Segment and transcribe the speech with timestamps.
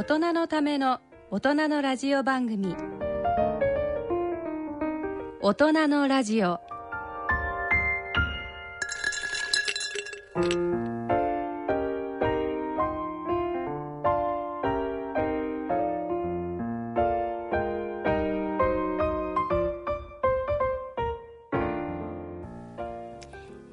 [0.00, 0.98] 大人のための
[1.30, 2.74] 大人のラジオ番組。
[5.42, 6.58] 大人のラジオ。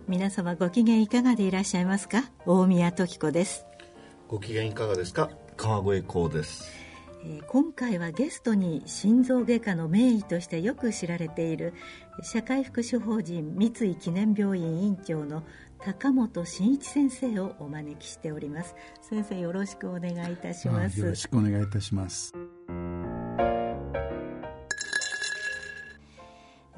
[0.10, 2.30] 皆様ご機嫌いかがでいらっしゃいますか？
[2.46, 3.66] 大宮時子です、
[4.28, 5.30] ご機嫌いかがですか？
[5.68, 6.72] 川越光です。
[7.26, 11.74] えー今回はゲストに心臓外科の名医としてよく知られている
[12.22, 15.44] 社会福祉法人三井記念病院院長の
[15.80, 18.76] 高本真一先生をお招きしております。
[19.02, 21.02] 先生よろしくお願いいたします。
[21.02, 22.34] あよろしくお願いいたします。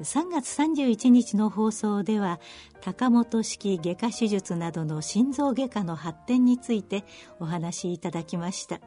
[0.00, 2.40] 3月31日の放送では
[2.80, 7.04] 高本式外科手術などの心臓外科の発展について
[7.38, 8.80] お話しいただきました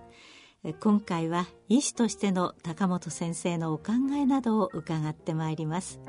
[0.79, 5.99] 今回は医師としての高本先生のお考えなどを伺ってまいります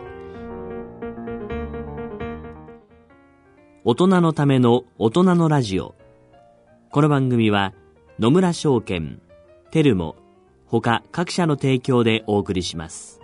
[3.86, 5.94] 大人のための大人のラジオ。
[6.90, 7.74] この番組は
[8.18, 9.20] 野村証券、
[9.72, 10.16] テルモ、
[10.64, 13.23] 他各社の提供でお送りします。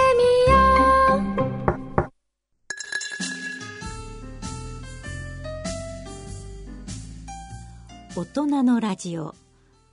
[8.13, 9.35] 大人のラジオ。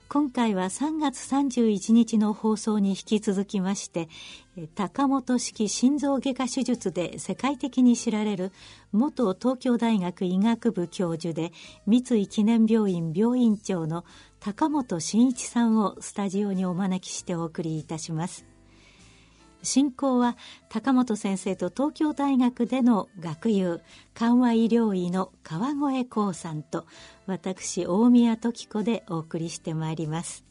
[0.09, 4.09] 今回は3月31日の放送に引き続きまして
[4.75, 8.51] 高本式心臓外科手術で世界的に知られる
[8.91, 11.53] 元東京大学医学部教授で
[11.87, 14.05] 三井記念病院病院長の
[14.41, 18.58] 高本真一さんをスタジオにお招きしてお送りいたします。
[19.69, 20.39] 進行は
[20.71, 23.83] 高本先生と東京大学での学友
[24.15, 26.87] 緩和医療医の川越光さんと
[27.27, 30.43] 私大宮時子でお送りしてまいります。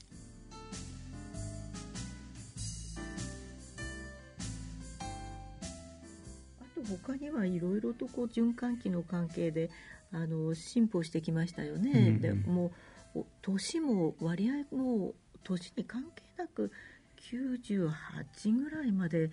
[6.62, 9.72] あと他にはいろいろとこう循環器の関係で
[10.14, 12.22] あの進歩してきましたよね、うんうん。
[12.22, 12.72] でも
[13.16, 16.72] うお年も割合も年に関係なく
[17.22, 19.30] 98ぐらいまで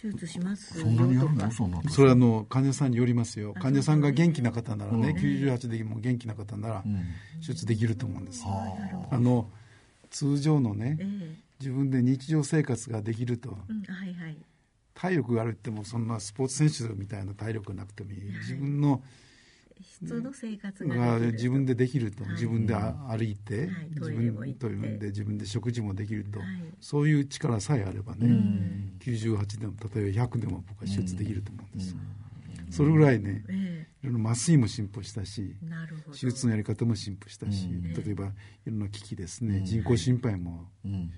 [0.00, 3.54] 手術しますよそんなにやるとかのそんなのそれはあの患者さんによりますよ。
[3.56, 7.04] あ患者さんが元気な方ならね、うん98でも元気な方ならうん。
[7.40, 8.44] 手術できると思うんです。
[8.44, 9.48] はあの
[10.10, 11.36] 通常のねええ。
[11.60, 14.36] 自分で日常生活ができるとうんはいはい。
[14.94, 18.18] 体力があるってもそんなスポーツ選手みたいな体力なくてもいい。
[18.40, 19.02] 自分の普
[20.06, 22.32] 通の生活が自分でできると、はい。
[22.34, 23.88] 自分であ歩いて、はい。
[23.88, 26.48] 自トイレも分と分で自分で食事もできると、はい。
[26.80, 28.98] そういう力さえあればね、ん。
[29.00, 31.98] 98でも例えば100でも僕は手術できると思うんですよ、
[32.70, 35.56] それぐらいねえいろんな麻酔も進歩したし
[36.12, 37.92] 手術のやり方も進歩したし、うん。
[37.94, 38.30] 例えばい
[38.66, 41.10] ろんな機器ですね、人工心肺もうん。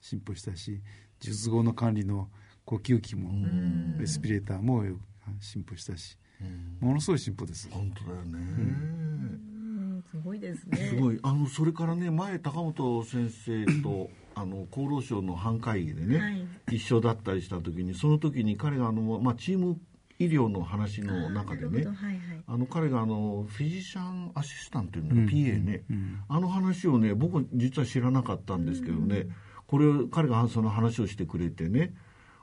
[0.00, 0.80] 進歩したし
[1.20, 2.30] 術後の管理の
[2.64, 3.30] 呼吸器も、
[3.98, 4.84] レスピレーターも
[5.40, 6.18] 進歩したし、
[6.80, 10.04] ものすごい進歩です、本当だよね、うん。
[10.10, 10.76] すごいですね。
[10.76, 11.18] すごい。
[11.22, 16.76] あのそれからね前高本先生と あの厚労省の班会議でね、はい。
[16.76, 19.80] 一緒だったりした時にその時に彼があの、まあ、チーム
[20.20, 21.90] 医療の話の中でねなるほど。
[21.96, 22.42] はいはい。
[22.46, 25.28] あの彼があのフィジシャンアシスタントっていうのがうん。
[25.28, 25.82] PA ね、
[26.28, 29.26] あの話をね僕実は知らなかったんですけどね、
[29.66, 31.92] これを彼がその話をしてくれてね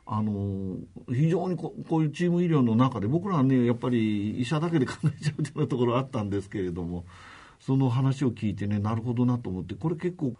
[0.07, 0.77] あの
[1.09, 7.05] 非常にここういうチーム医療の中で僕らはねやっぱり医者だけで考えちゃうというようなところあったんですけれども
[7.59, 10.33] その話を聞いてねなるほどなと思ってこれ結構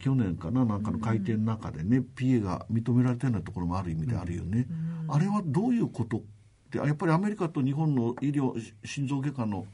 [0.00, 4.66] 去年かななんかの会見の中でね、PA が認められたようなところもある意味であるよね、
[5.08, 6.22] あれはどういうこと
[6.70, 8.52] でやっぱりアメリカと日本の医療
[8.84, 9.66] 心臓外科の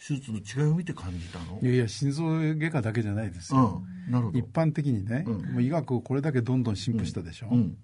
[0.00, 1.60] 手術の違いを見て感じたの？
[1.60, 4.38] いやいや心臓外科だけじゃないですよ、うん、なるほど。
[4.38, 5.42] 一般的にね、うん。
[5.52, 7.76] もう医学これだけどんどん進歩したでしょ、うん。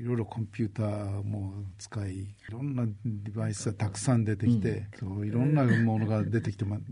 [0.00, 6.86] いろいろコンピューターも使いいろんなデバイスがたくさん出てきて、そういろんなものが出てきてまって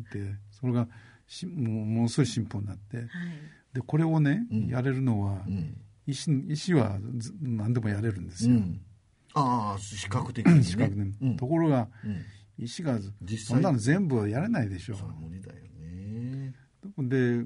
[0.50, 0.86] それが
[1.26, 3.06] しもうものすごい進歩になって、
[3.72, 5.78] でこれをね、やれるのは、うん。
[6.06, 8.80] 医師医師はず何でもやれるんですよ、うん。
[9.32, 11.36] ああ視覚的に、ね、資格で、うん。
[11.36, 12.16] ところが、うん
[12.58, 13.38] 医師が実際。
[13.38, 14.94] そんなの全部はやれないでしょ。
[14.96, 16.54] それは無理だよね。
[16.98, 17.44] で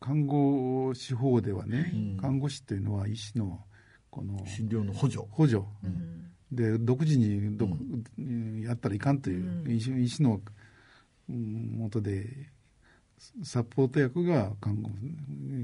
[0.00, 2.16] 看護師法ではね、うん。
[2.18, 3.64] 看護師っていうのは医師の
[4.10, 5.24] この診療の補助。
[5.30, 5.62] 補助、
[6.52, 7.66] で独自にど、
[8.66, 10.40] やったらいかんという、医師医師の
[11.28, 12.50] うん元で
[13.42, 14.90] サポート役が看護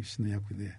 [0.03, 0.73] 師の役で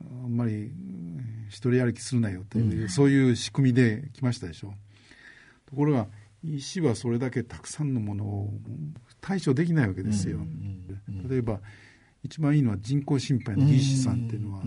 [0.00, 4.74] あんまりうん一人歩きするなよという、そういう仕組みで来ましたでしょ。
[5.66, 6.08] ところが
[6.44, 8.52] 医師はそれだけたくさんのものを
[9.20, 10.40] 対処できないわけですよ、
[11.28, 11.60] 例えば
[12.22, 14.62] 一番いいのは人工心肺の技師さんっていうのは、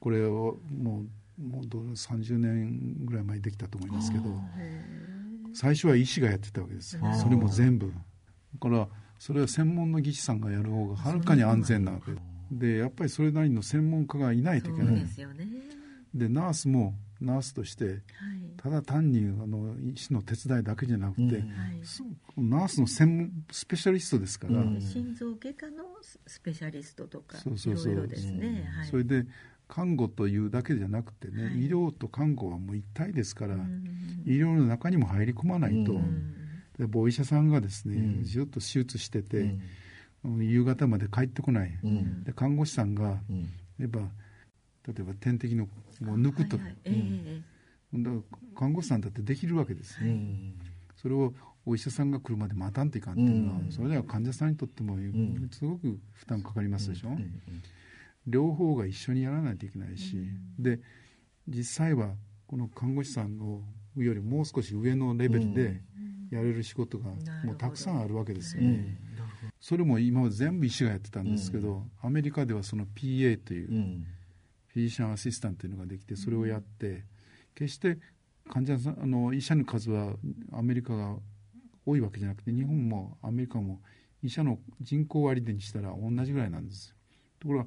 [0.00, 1.06] これをもう
[1.42, 4.24] もうどう30年ぐらい前にできたと思いますけど
[5.54, 7.02] 最初は医師がやってたわけですよ。
[7.14, 7.88] それも全部。
[7.88, 7.92] だ
[8.60, 12.12] からそれは専門の技師さんがやる方がはるかに安全なわけ。
[12.50, 14.94] でやっぱりそれなりの専門家がいないといけない。
[14.94, 15.46] ですよね。
[16.14, 18.00] でナースもナースとして
[18.56, 21.44] ただ単にあの医師の手伝いだけじゃなくて、
[21.82, 22.04] そ
[22.40, 25.84] ナースの専門スペシャリストですから、心臓外科の
[26.26, 27.92] スペシャリストとかそうそうそう。
[27.92, 28.68] いろいろですね。
[28.76, 28.86] はい。
[28.88, 29.26] それで
[29.68, 33.56] 看護というだけじゃなくてね、医療と看護はもう一体ですから、
[34.26, 35.94] 医療の中にも入り込まないと、
[36.78, 39.56] でお医者さんがですね、ずっと手術してて、
[40.40, 41.78] 夕方まで帰ってこない、
[42.24, 43.22] で看護師さんが、
[43.78, 44.00] やっぱ
[44.88, 45.68] 例えば点滴の
[46.00, 46.76] もう抜くと、はいはい。
[46.84, 47.51] ええ
[47.94, 48.22] だから
[48.54, 50.12] 看護師さんだってできるわけですよ、
[50.96, 51.34] それを
[51.64, 54.96] お医者さんが来るまで待たんといかんっていうのは、それでは患者さんにとっても
[55.50, 57.16] すごく負担かかりますでしょ、
[58.26, 60.16] 両方が一緒にやらないといけないし、
[60.58, 60.80] で
[61.48, 62.14] 実際は
[62.46, 63.62] この看護師さんの
[63.96, 65.82] よりもう少し上のレベルで
[66.30, 67.10] やれる仕事が
[67.44, 68.98] もうたくさんあるわけですよね。
[69.60, 73.68] それも今まで全部医師がやってたんですけど、アメリカではその PA という、
[74.66, 77.04] フィジシャンアシスタントというのができてそれをやって
[77.54, 77.98] 決して
[78.48, 80.14] 患者さんあの医者の数は
[80.52, 81.16] アメリカが
[81.86, 83.80] 多いわけじゃなくて日本もアメリカも
[84.22, 86.94] 医者の人口割でにしたら同じぐらいなんです
[87.40, 87.66] ところが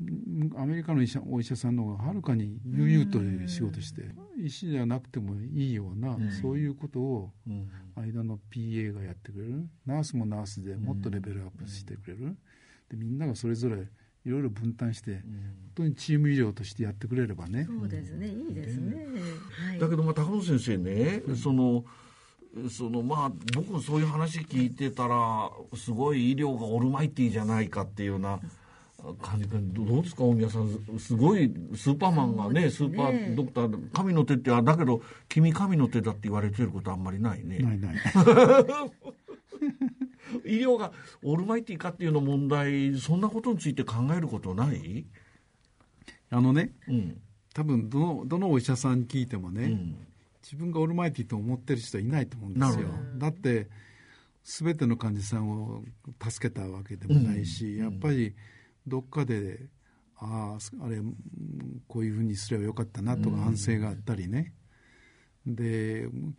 [0.00, 4.02] うんアメリカの医者お医者さんの方がはるかに悠々と仕事して
[4.40, 7.32] 医師じゃなくてもいいような、そういうことを
[7.96, 9.68] 間の PA がやってくれる。
[9.86, 12.36] ナースもナースでもっとレベルアップしてくれる、
[12.88, 13.88] でみんながそれぞれ
[14.28, 15.22] いろいろ分担して、本
[15.74, 18.28] 当にチーム医療としてやってくれればね、そうですね。
[18.28, 19.06] いいですね。
[19.70, 19.78] はい。
[19.78, 21.84] だけどまあ高野先生ね、その
[22.70, 28.38] そのまあ僕もそういう話聞いてたらすごい医療がオールマイティーじゃないかっていうような
[29.22, 30.68] 感じがどどうですか大宮さん。
[30.98, 37.58] すごいスーパーマンがねスーパードクター神の手ってあだけど君神の手だって言われてることあんまりないね。
[37.60, 37.94] ないない
[40.44, 45.06] 医療がオールマイティーかっていうの問題そんなことについて考えることない？
[46.30, 47.20] あのねうん。
[47.54, 49.96] 多分どのどのお医者さんに聞いてもね、うん。
[50.42, 52.88] 自分がオールマイティと思ってる人はいないと思うんですよ。
[53.16, 53.68] だって
[54.44, 55.82] 全ての患者さんを
[56.22, 58.34] 助けたわけでもないし、やっぱり
[58.86, 59.66] どっかで
[60.16, 61.14] あああれうん
[61.86, 64.54] こういうふうにすればよかったなとか反省があったりね、
[65.46, 66.36] でうん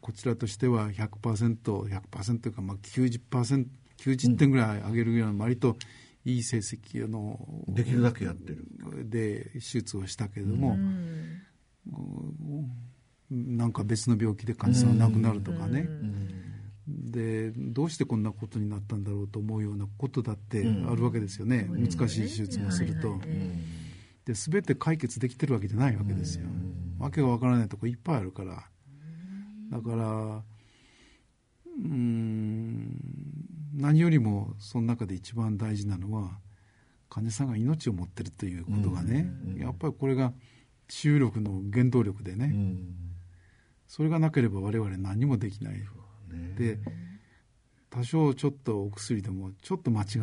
[0.00, 1.56] こちらとしては 100%100%
[2.40, 3.66] というかまあ 90%,
[3.98, 5.76] 90点ぐらい上げるような割と
[6.24, 8.66] いい成績あのできるだけやってる。
[9.08, 10.76] で手術をしたけれども、
[13.30, 15.88] なんか別の病気で患者さんが亡くなるとかね、
[16.86, 23.18] でどうしてこんなことになったんだろうと思うようなことだってあるわけですよね、難しい手術もすると。
[24.24, 26.46] で全て解決できてるわけじゃないわけですよ、
[26.98, 28.68] わけがわからないとこいっぱいあるから
[29.70, 30.42] だから
[31.78, 32.96] うん
[33.74, 36.38] 何よりもその中で一番大事なのは
[37.08, 40.32] 患者さんが命を持ってるということがね、やっぱりこれが
[40.88, 42.54] 治癒力の原動力でね、
[43.86, 45.74] それがなければ我々何もできない、
[46.56, 46.78] で
[47.90, 50.18] 多少ちょっとお薬でもちょっと間違って、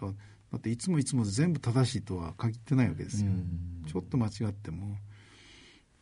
[0.00, 0.06] だ
[0.52, 3.30] だっていつもいつも全部正しいとは限ってないわけですよ、
[3.90, 4.96] ちょっと間違っても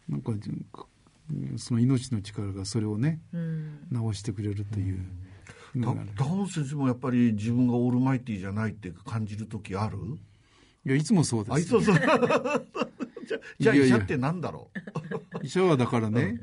[0.08, 0.32] なんか
[1.56, 3.20] その命の力がそれをね、
[3.92, 5.04] 治してくれるという
[5.74, 6.10] のがある。
[6.16, 9.98] 高本先生もやっぱり自分がオールマイティーじゃないって感じる時ある？
[10.86, 11.54] いやいつもそうです。
[11.54, 11.96] あいつもそう。
[13.26, 14.70] じゃじゃあ医者ってなんだろ
[15.42, 16.40] 医者はだからね、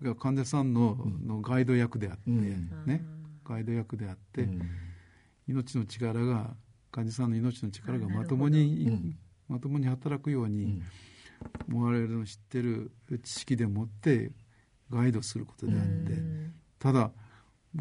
[0.00, 2.70] が患者さんの,、のガイド役であって、うん。
[2.86, 3.04] ね、
[3.44, 4.62] ガイド役であって、うん。
[5.48, 6.56] 命の力が
[6.90, 9.18] 患者さんの命の力がまともに、うん。
[9.48, 10.82] まともに働くように、
[11.72, 14.30] 我々の知ってる知識でもって
[14.90, 16.22] ガイドすることであって、
[16.78, 17.10] ただ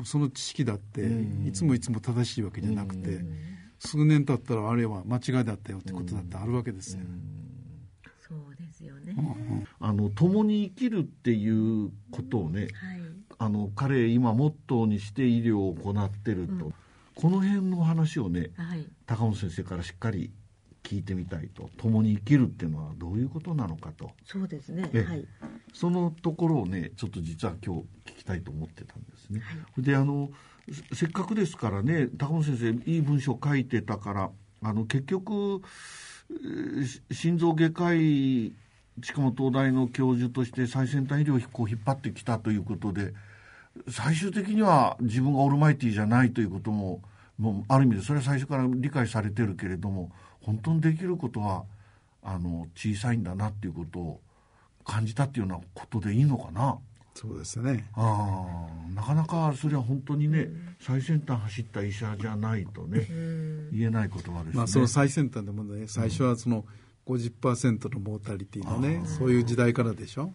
[0.05, 3.19] その知識だってうんいつもいつも正しいわけじゃなくて、
[3.79, 7.01] 数年経ったらあれは間違いだったよってことだってあるわけですよ。
[8.27, 9.15] そうですよね。
[9.79, 12.69] あの共に生きるっていうことをねはい。
[13.39, 16.71] あの彼今モットーにして医療を行ってると、
[17.15, 18.87] この辺の話をねはい。
[19.05, 20.31] 高本先生からしっかり
[20.83, 24.89] 聞いてみたいと共に生きるっていうのはどういうことなのかとそうですね。
[24.93, 25.25] えはい。
[25.73, 29.41] そのところをねちょっと実は今日聞きたいと思ってたんですね。
[29.77, 30.29] であの
[30.91, 34.29] せせっかくですからね高本先生いい文章書いてたから
[34.61, 35.61] あの結局
[37.11, 38.53] 心臓外科医
[39.01, 43.13] しかも東大の教授として最先端医療を引っ張ってきたということで
[43.89, 47.01] 最終的には自分がオールマイティじゃないということも
[47.37, 50.11] もうある意味でそれは最初から理解されてるけれども
[50.41, 51.63] 本当にできることは
[52.21, 54.21] あの小さいんだなっていうことを
[54.85, 56.77] 感じたっていうようなことでいいのかな。
[57.15, 57.85] そうですね。
[57.93, 60.47] ああなかなかそれは本当にね、
[60.79, 63.07] 最先端走った医者じゃないとね、
[63.71, 64.57] 言えない言葉ですね。
[64.57, 66.65] まあ、その最先端でもね最初はその
[67.05, 70.31] 50%のモータリティのね、そういう時代からでしょ？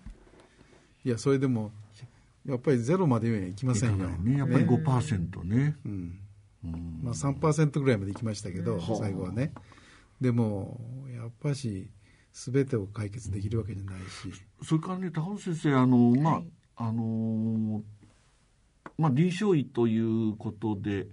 [1.05, 1.73] いやそれでも
[2.47, 4.39] やっぱりゼロまではいきませんよ、ね。
[4.39, 5.77] やっぱり5%ね。
[5.85, 6.19] うん
[6.63, 9.53] まあ、3%ぐらいまでいきましたけど、最後はね。
[10.21, 10.81] でも
[11.15, 11.91] やっぱし
[12.33, 16.43] 全てを解決できるわけじゃないし、それからね高本先生あのま
[16.77, 17.83] あ、あのー
[18.99, 21.07] まあ臨床医ということで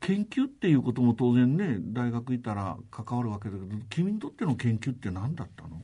[0.00, 5.82] 研究っていうことも当然ね大学いたら関わるわけだけど君にとっての研究って何だったの？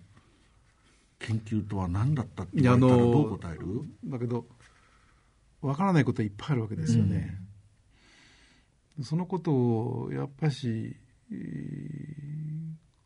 [1.19, 3.83] 研究とは何だったって言われたらどう答える？
[4.05, 4.45] だけど
[5.63, 7.37] わからないことはいっぱいあるわけですよね、
[9.03, 10.97] そのことをやっぱし、
[11.33, 12.49] えー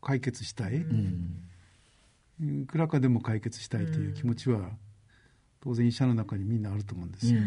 [0.03, 0.85] 解決したい、
[2.41, 4.71] いくらかでも解決したいという気持ちは
[5.61, 7.41] 当然医者の中にみんなあると思うんですよ、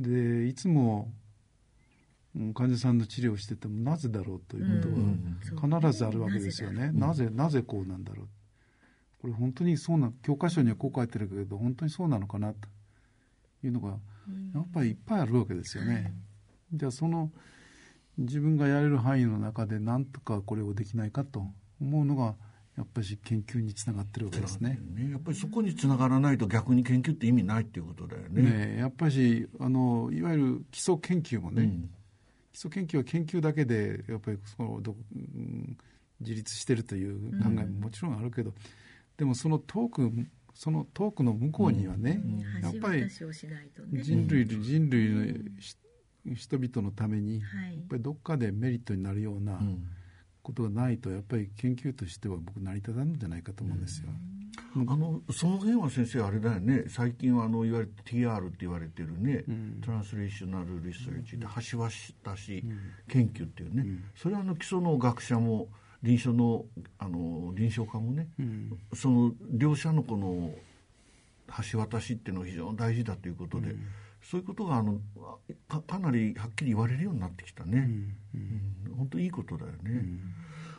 [0.00, 1.12] でいつも
[2.34, 8.28] うん患者さんの治療をしててもなぜだろうということは必ずあるわけですよね、なぜなぜこうなんだろう。
[9.20, 12.68] これ本当にそうな教科書にはこう書いてるけど本当にそうなのかなと
[13.62, 13.98] いうのが
[14.54, 16.14] やっぱりいっぱいあるわけですよね、
[16.72, 17.30] じゃあその
[18.18, 21.44] 自分がやれる範囲の中で何とかこれをできないかと
[21.80, 22.34] 思うのが
[22.76, 24.78] やっぱり研究につながってるわけですね。
[24.94, 28.42] ねやっぱりそこにつながらないと逆に研究って意味ないっていうことだよね。
[28.42, 31.90] ねやっぱりあのいわゆる基礎研究もね、うん
[32.52, 35.76] 基礎研究は研究だけでやっぱりそのど、うん
[36.20, 38.52] 自立してるという考えももちろんあるけど、
[39.16, 40.12] でもそのトーク
[40.54, 42.20] そのトークの向こうにはね、
[42.62, 43.06] やっぱり。
[43.08, 45.76] 人類人類のし
[46.34, 47.76] 人々のために、はい。
[47.76, 49.84] やっぱりどっかでメリットになるようなうん。
[50.42, 54.08] ことがないとやっぱり研究としては僕成り立たんじゃないかと思うんですよ。
[54.74, 56.84] あのその辺は先生あれだよね。
[56.88, 59.44] 最近はあのいわゆる TR って言われてるね、
[59.82, 62.64] トランスレーショナルリサーチで橋渡し
[63.08, 63.84] 研究っていうね、
[64.16, 65.68] それはあの基礎の学者も
[66.02, 66.64] 臨床の
[66.98, 68.28] あの臨床家もね、
[68.94, 70.54] その両者のこの
[71.70, 73.76] 橋渡しっていうのが非常に大事だということで、
[74.22, 75.00] そういうことがあの
[75.68, 77.88] かかなりはっきり言われるようになってきたね、
[78.34, 80.04] うん本当いいことだよね、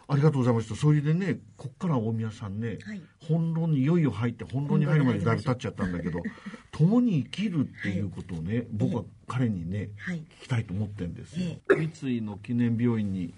[0.07, 3.01] ありがとうございましたそれでねこっから大宮さんね、はい。
[3.27, 6.21] 本論にいよいよ入って本論に入るまでだいぶ経っちゃったんだけど
[6.71, 10.17] 共に生きるっていうことをね、僕は彼にね、はい。
[10.17, 13.33] 聞きたいと思ってるんですよ、え三井の記念病院に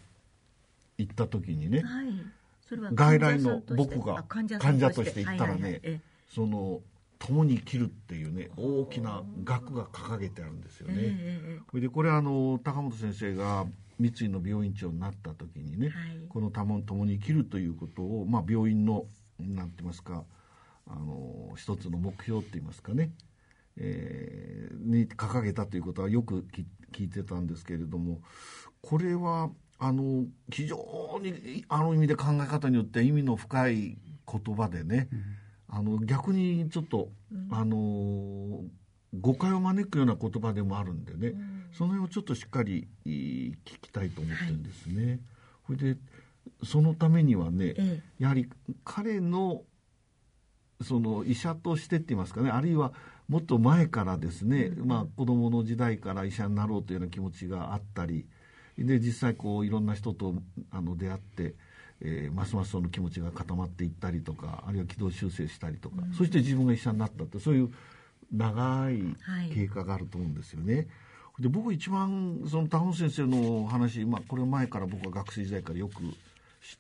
[0.98, 1.83] 行った時にね、
[2.93, 4.60] 外来の僕があ患者
[4.91, 5.24] として。
[5.24, 5.72] 行ったらはいはいはい。
[5.74, 6.01] ねえ。
[6.27, 6.81] その
[7.25, 10.96] 共に生きるっていうね大きな額が掲げてあるんですよね。
[10.98, 13.65] えええそれでこれあの高本先生が
[13.98, 15.94] 三井の病院長になった時にね、はい。
[16.27, 19.06] この共共に生きるということを、まあ、病院の
[19.39, 20.25] なんて言いますか
[20.88, 23.12] あの一つの目標って言いますかね、
[23.77, 28.22] えーに掲げたということはよくき聞いてたんですけれども
[28.82, 29.50] これは
[29.80, 30.77] あの非常
[31.22, 35.10] にあの意味で考え方によって意味の深い言葉でね、
[35.75, 37.10] あの逆にちょっと、
[37.50, 38.63] あの
[39.20, 41.34] 誤解を招くような言葉でもあるんでね、
[41.72, 45.20] その辺をちょっとしっかりい聞きたいと思ってるんですね。
[45.65, 45.98] それで
[46.63, 48.48] そのためにはね、えやはり
[48.86, 49.63] 彼の
[50.82, 52.51] その医者としてって言いますかね。
[52.51, 52.94] あるいは
[53.27, 58.27] もっと前からですね、まあ、子供の時代から医者になろうというような気持ちがあったり。
[58.77, 60.34] で実際こういろんな人と
[60.72, 61.56] あの出会って、
[62.01, 67.71] えーますますその気持ちが固まっていったりとかあるいは軌道修正したりとか、そして自分が医者になったってそういう
[68.31, 69.15] 長い
[69.53, 70.88] 経過があると思うんですよね。
[71.39, 76.09] で僕一番その田本先生の話、まあ、これ前から僕は学生時代からよく知っ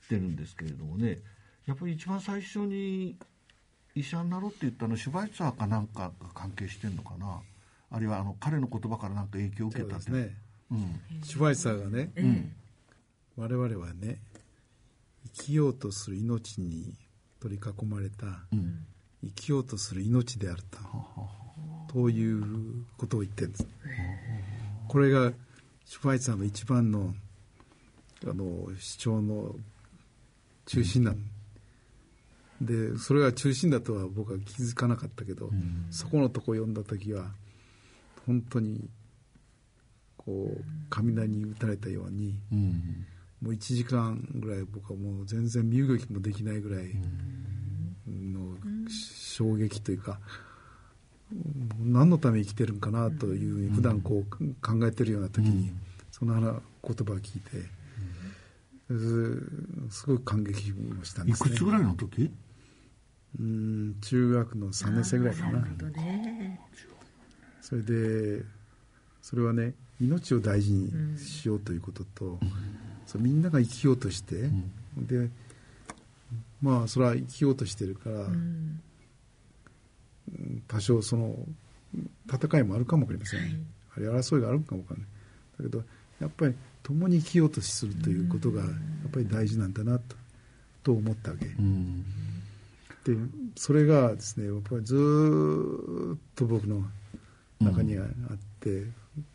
[0.09, 1.19] てるんですけれどもね
[1.65, 3.15] やっぱり一番最初に
[3.95, 7.41] 医者になろうって言ったのはシュバイツァーかなんかが関係してんのかな？
[7.91, 10.11] あるいはあの彼の言葉からなんか影響を受けたって。
[10.11, 10.35] ね、
[10.71, 12.51] うん、シュバイツァーがね、うん、
[13.37, 14.19] 我々はね
[15.25, 16.93] 生きようとする命に
[17.39, 18.85] 取り囲まれた、うん、
[19.23, 20.63] 生きようとする命である
[21.89, 23.67] と、ということを言ってるんです。
[24.87, 25.31] これが
[25.85, 27.13] シュバイツァーの一番の
[28.25, 29.55] あの主張の
[30.65, 31.17] 中心なん。
[32.61, 35.49] でそれが中心だとは僕は気づかなかったけど、
[35.91, 37.31] そこのとこ読んだ時は
[38.25, 38.89] 本当に
[40.15, 42.35] こう雷に打たれたように、
[43.43, 46.93] もう1時間ぐらい僕はもう全然身動きもできないぐらい
[48.07, 48.55] の
[48.87, 50.19] 衝撃というか、
[51.79, 54.25] 何のために生きてるんかなというふうに普段こう
[54.61, 55.73] 考えてるような時に、
[56.09, 56.41] その言
[56.81, 57.67] 葉を聞いて、
[59.89, 60.71] すごい感激
[61.01, 62.31] をしたんです、ね、いくつぐらいの時？
[63.39, 65.59] うん中学の3年生ぐらいかな。
[65.59, 65.67] な
[67.61, 68.43] それで
[69.21, 72.39] それはね命を大事にしようということと、
[73.03, 74.47] うん、そみんなが生きようとして、う
[75.01, 75.29] ん、で
[76.61, 78.79] まあそれは生きようとしてるから、うん、
[80.67, 81.35] 多少その
[82.31, 83.49] 戦いもあるかもわかりません、はい、
[83.97, 85.07] あれ争いがあるかもわからない。
[85.59, 85.83] だけど
[86.19, 90.15] やっぱり共に生きようとするということがやっぱり大事なんだなと
[90.83, 93.17] と思ったわけ、で
[93.55, 96.83] それがですねやっぱりずっと僕の
[97.61, 98.05] 中にあっ
[98.59, 98.83] て、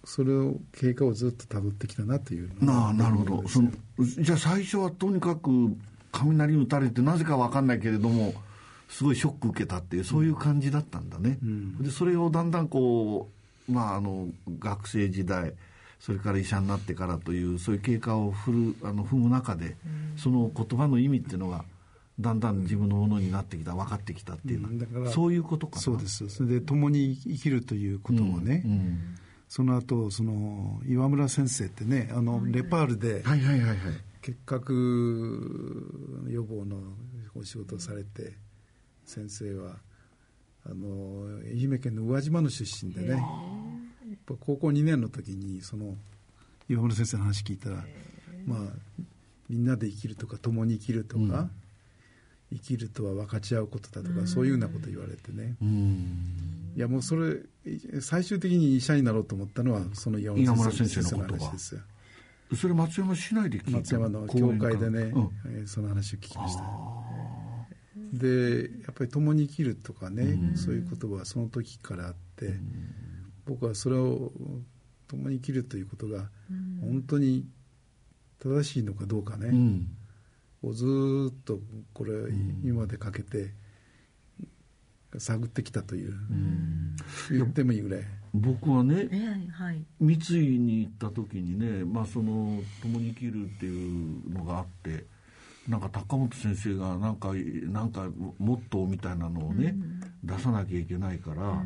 [0.05, 3.49] それを経過をずっとたどってきたなというなあなるほど。
[3.49, 5.51] そのじゃあ最初はとにかく
[6.13, 8.35] 雷打たれてなぜか分かんないけれども
[8.89, 13.29] すごいショック受けたっていうそういう感じだったんだね、うん、でそれをだんだんこ
[13.69, 15.53] うまああの学生時代
[16.01, 21.65] それから医者になってからというそういう経過を踏るあの踏む中で、うん、その言葉の意味っていうのが
[22.21, 24.69] だんだん自分のものになってきた分かってきたっていうの
[25.03, 25.83] は、うん、そういうことかな。
[25.83, 26.29] そうです。
[26.29, 28.73] それで共に生きるということをね、うん。
[28.73, 28.99] うん、
[29.49, 33.23] その後その岩村先生ってねあのレパールで
[34.21, 36.77] 結核予防の
[37.35, 38.35] お仕事をされて
[39.05, 39.77] 先生は
[40.67, 43.23] あの愛媛県の宇和島の出身でね
[44.27, 45.95] 高校2年の時にその
[46.69, 47.85] 岩村先生の話聞いたら
[48.45, 48.59] まあ
[49.49, 51.49] みんなで生きるとか共に生きるとか、
[52.53, 55.57] 生きるとは分かち合うことだとか、そういうようなこと言われてね、
[56.79, 57.41] いやもうそれ
[58.01, 61.81] 最終的に医者になろうと思ったのはその山村先生の話ですよ
[62.57, 65.13] それ松山市内で聞いた松山の教会でね、
[65.51, 66.63] うん、その話を聞きました。
[68.13, 72.63] でやっぱり共に生きるとかね、うん、そういう言葉はその時からあって、うん、
[73.45, 74.31] 僕はそれを
[75.09, 76.31] 共に生きるということが
[76.81, 77.45] 本当に
[78.41, 79.51] 正しいのかどうかね、
[80.63, 80.87] をず
[81.33, 81.59] っと
[81.93, 82.13] これ
[82.63, 83.51] 今までかけて
[85.17, 86.15] 探ってきたという、
[87.31, 88.03] 言ってもいいぐらい。
[88.35, 89.09] 僕はね、
[89.51, 95.07] はい、三井に行った時にね、まあ、その共に生きるっていうのがあって
[95.67, 99.75] なんか高本先生がなんかなんかモットーみたいなのをね、
[100.25, 101.63] 出さなきゃいけないから、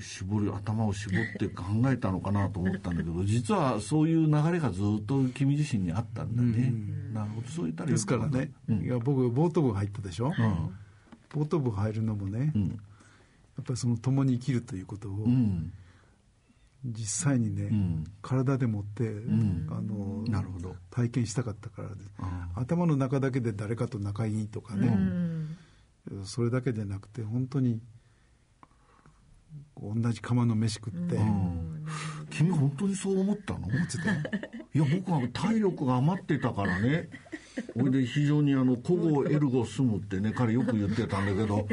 [0.00, 7.48] 絞る頭を絞って考えたのかなと思ったんだけど 実はそういう流れがずっと君自身にあったんだね、うん、なるほど。
[7.48, 10.34] そういったらですからね、うん、いや僕ボート部入ったでしょ、うん、
[11.30, 15.26] ボート部入るのもね、やっぱりその共に生きるということを、
[16.84, 19.08] 実際にね、体でもって、
[19.70, 20.76] あのなるほど。
[20.90, 21.94] 体験したかったからで、
[22.54, 24.96] 頭の中だけで誰かと仲いいとかね、
[26.24, 27.80] それだけでなくて本当に
[29.80, 31.86] 同じ釜の飯食って、うん、
[32.30, 33.66] 君本当にそう思ったの？
[33.66, 33.98] 思って。
[33.98, 34.16] たい
[34.74, 37.08] や僕は体力が余ってたからね
[37.78, 41.66] それで非常にあの古語エルゴ住むってね彼よく言ってたんだけど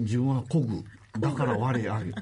[0.00, 0.84] 自分は古具。
[1.20, 2.12] だから我あり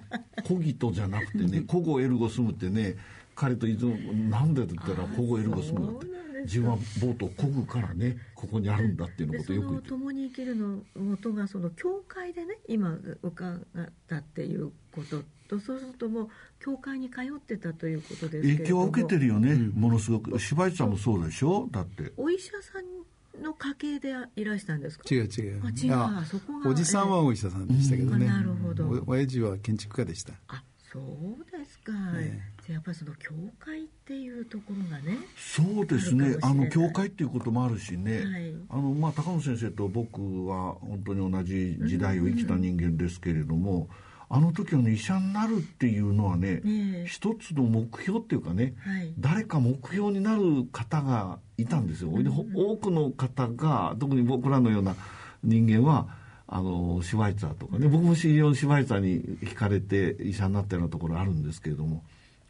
[0.46, 2.96] 古義とじゃなくてね古語エルゴ住むってね
[3.34, 6.14] 彼といつもなんでって言ったら古語エルゴ住むって。
[6.44, 9.88] 自分はボートを漕ぐからねここにあるんだっていうのことをよく言って。
[9.88, 13.60] 共に生きるの元がその教会でね今伺っ
[14.06, 16.28] たっていうこととそうするともう
[16.60, 20.38] 教会に通ってたということです影響を受けてるよね、うん、ものすごく。
[20.38, 21.68] 芝居さんもそうでしょ？
[21.70, 22.12] だって。
[22.16, 25.04] お医者さんの家系でいらしたんですか？
[25.10, 25.62] 違う違う。
[25.64, 26.24] あ違う。
[26.26, 29.04] そこがおじさんはお医者さんでしたけどね、うん、なるほど。
[29.06, 30.34] 親父は建築家でした。
[30.48, 31.02] あそう
[31.50, 36.36] ですか、ね、じゃやっぱりその教会っていうところがねそうですね。
[36.40, 43.88] あの教会っていうこともあるしね、はい、あのまあ高野先生と僕は本当に同じ時代を生きた人間ですけれども、
[44.28, 47.04] あの時はね医者になるっていうのはね、ええ。
[47.06, 49.14] 一つの目標っていうかね、はい。
[49.18, 52.10] 誰か目標になる方がいたんですよ。
[52.22, 54.96] でほ多くの方が特に僕らのような
[55.42, 56.08] 人間は
[56.46, 62.04] あのシュワイツァーとかね僕もシリオンシュワイツァーに惹かれて医者になったようなところあるんですけれども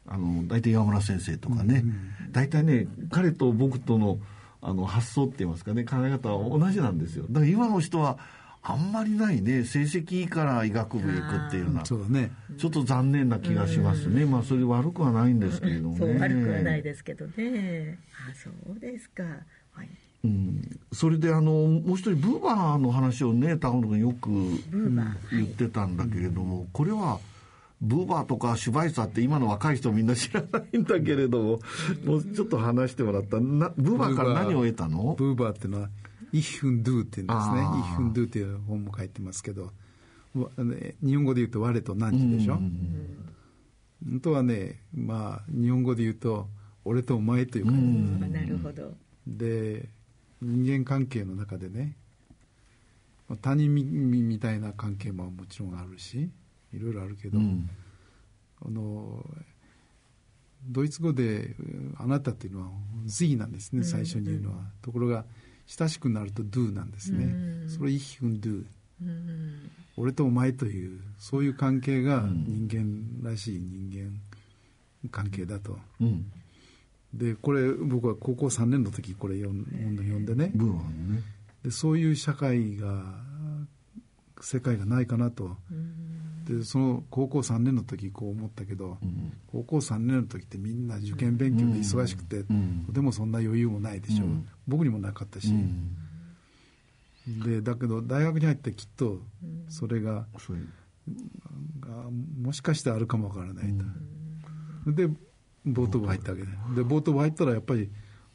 [0.07, 1.85] あの大体岩村先生とかね、
[2.31, 4.19] 大体ね彼と僕との
[4.61, 7.27] あの発想って言いますかね考え方は同じなんですよ。
[7.29, 8.19] だから今の人は
[8.67, 9.65] あんまりないね。
[9.65, 12.33] 成績いいから医学部へ行くっていうようなそうだね。
[12.57, 15.99] ちょっと残念な気がしますね、まあそれ悪くはないんですけれどもね。
[15.99, 17.99] そう悪くはないですけどね。
[18.29, 19.23] あそうですか。
[19.73, 19.89] はい。
[20.25, 25.15] うん、それであのもう一人ブーバーの話をね高野君よくブーバー。
[25.33, 27.21] 言ってたんだけれども、これは
[27.83, 31.61] ブーバーとかシュバイサーって今の若い人みんな知らないんだけれども、
[32.07, 33.39] もうちょっと話してもらった。
[33.41, 35.15] なブーバーから何を得たの？
[35.19, 35.71] ブーバーってい
[36.35, 37.61] うのは「Ich hun du」っていうんですね。
[37.61, 39.73] あー「Ich hun du」っていう本も書いてますけど。
[40.35, 46.49] 日本語で言うと「我と汝」でしょ、本当はねまあ日本語で言うと
[46.85, 48.97] 「俺とお前」という感じ、あなるほど。
[49.29, 49.89] で
[50.43, 51.97] 人間関係の中でね
[53.29, 56.29] まあ他人みみたいな関係ももちろんあるし
[56.73, 57.71] いろいろあるけど、うん。
[58.61, 59.25] あの
[60.67, 62.71] ドイツ語でうん「あなた」っていうのは
[63.07, 65.25] 「Sie」なんですね最初に言うのは、ところが
[65.67, 68.65] 親しくなると「Do」なんですね、それ「Ich und Du」
[69.97, 73.91] 俺とお前というそういう関係が人間らしい人
[75.03, 76.31] 間関係だと、うん。
[77.13, 80.51] でこれ僕は高校3年の時これ読ん読んでね。
[80.55, 81.23] ブーバーのね。
[81.63, 83.23] でそういう社会が
[84.41, 85.57] 世界がないかなと、
[86.45, 88.99] でその高校3年の時こう思ったけど、
[89.51, 92.87] 高校3年の時ってみんな受験勉強で忙しくて、ん。
[92.93, 94.29] でもそんな余裕もないでしょ、う。
[94.29, 94.47] ん。
[94.69, 95.55] 僕にもなかったし、
[97.27, 99.21] でだけど大学に入ってきっと
[99.69, 100.27] それが,、
[102.41, 103.73] もしかしてあるかもわからない
[104.85, 105.07] と、で
[105.65, 106.49] ボート部入ったわけで。
[106.77, 107.91] でボート部入ったらやっぱり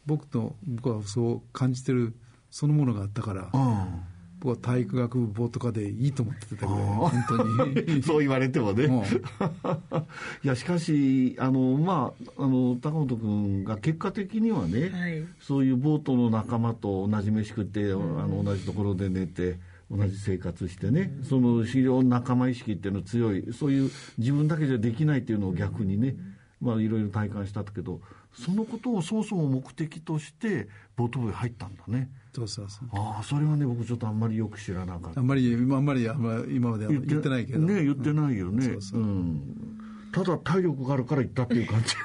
[0.07, 2.15] 僕と僕はそう感じてる
[2.49, 4.01] そのものがあったから、うん
[4.39, 8.03] 僕は体育学部ボート科でいいと思ってたぐらい本当に。
[8.03, 8.87] そう言われてもね。
[8.87, 9.03] もう。
[10.43, 15.25] いや、しかし、あの、まあ、あの、高本君が結果的にはね、はい。
[15.41, 19.59] そういうボートの仲間と同じ飯食って、あの、同じところで寝て、
[19.91, 26.15] 同じ生活してね、その非常に仲間意識っていうの強い、そういう自分だけじゃできないっていうのを逆にね、
[26.61, 27.99] まあいろいろ体感したけど、
[28.33, 32.09] そのことをそもそも目的として、ボート部へ入ったんだね。
[32.33, 32.89] そうそうそう。
[32.93, 35.19] ああ、それはね、僕ちょっとあんまりよく知らなかった。
[35.19, 35.27] あん。
[35.27, 37.59] まりあんまりあんまり今までは言ってないけど。
[37.59, 39.01] ね言ってないよね、そうそう。
[39.01, 39.79] うん。
[40.11, 41.95] ただ体力があるから行ったっていう感じ。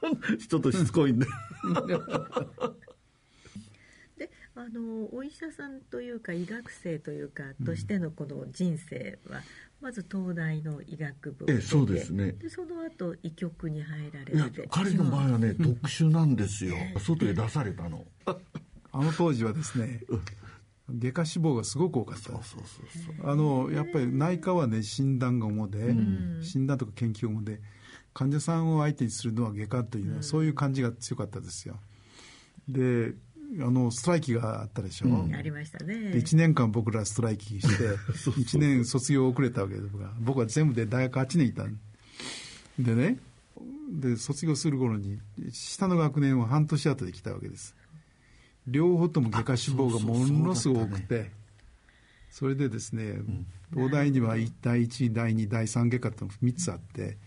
[0.48, 1.26] ちょっとしつこいんで。
[4.16, 9.42] であのお医者さんというか医学生というかとしてのこの人生は、
[9.80, 12.32] まず東大の医学部ええそうですね。
[12.32, 16.76] でその後医局に入られいやて彼の場合はね特殊なんですよ。
[17.00, 18.06] 外へ出されたの。
[18.92, 20.02] あの当時はですね
[20.90, 22.22] 外科志望がすごく多かった。
[22.22, 23.30] そうそうそうそう。
[23.30, 25.94] あのやっぱり内科はね診断が主で、
[26.42, 27.60] 診断とか研究が主で
[28.12, 31.78] 患者さんを相手にするのは外科というのは、そういう感じが強かったですよ。
[32.68, 33.14] で
[33.58, 36.12] あのストライキがあったでしょ、ありましたね。
[36.12, 37.84] で1年間僕らストライキして
[38.30, 41.78] 1年卒業遅れたわけです僕は僕は全部で大学8年いたん。
[42.78, 43.18] でね
[43.90, 45.18] で卒業する頃に
[45.52, 47.74] 下の学年は半年後で来たわけです。
[48.66, 51.30] 両方とも外科志望がものすごく多くて
[52.30, 53.14] それでですね、
[53.74, 57.18] 東大には第1第2第3外科って3つあって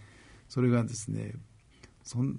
[0.47, 1.33] それがですね
[2.04, 2.38] そん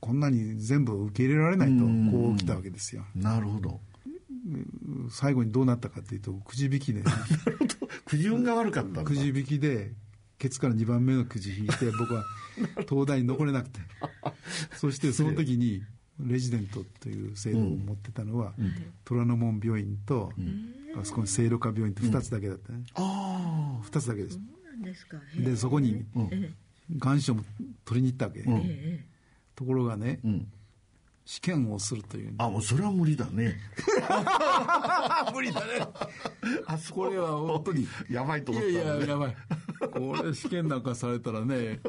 [0.00, 3.04] こんなに全部受け入れられないとこう来たわけですよ。
[3.14, 3.80] なるほど。
[5.10, 7.02] 最後にどうなったかというとくじ引きで。
[8.04, 9.02] くじ運が悪かったんだ。
[9.04, 9.92] くじ引きで
[10.38, 12.24] ケツから2番目のくじ引いて僕は
[12.88, 13.80] 東大に残れなくて。
[14.76, 15.82] そしてその時に
[16.20, 18.54] レジデントという制度を持ってたのは、
[19.04, 20.32] 虎ノ門病院と、
[20.98, 24.36] あそこに聖路加病院と2つだけだったね、あ2つだけです。
[24.36, 25.18] そうなんですか。
[25.38, 26.52] でそこにえ
[26.98, 27.42] 願書も
[27.84, 28.46] 取りに行ったわけ、ええ
[29.02, 29.16] え
[29.54, 30.52] ところがね、あうん。
[31.24, 33.58] 試験をするというあもうそれは無理だね。
[35.34, 35.88] 無理だね。
[36.66, 37.10] あそこ。
[37.10, 37.88] れは本当に。
[38.08, 38.74] やばいとい思ったね。
[38.74, 39.36] やいややばい。
[39.92, 41.80] これ試験なんかされたらね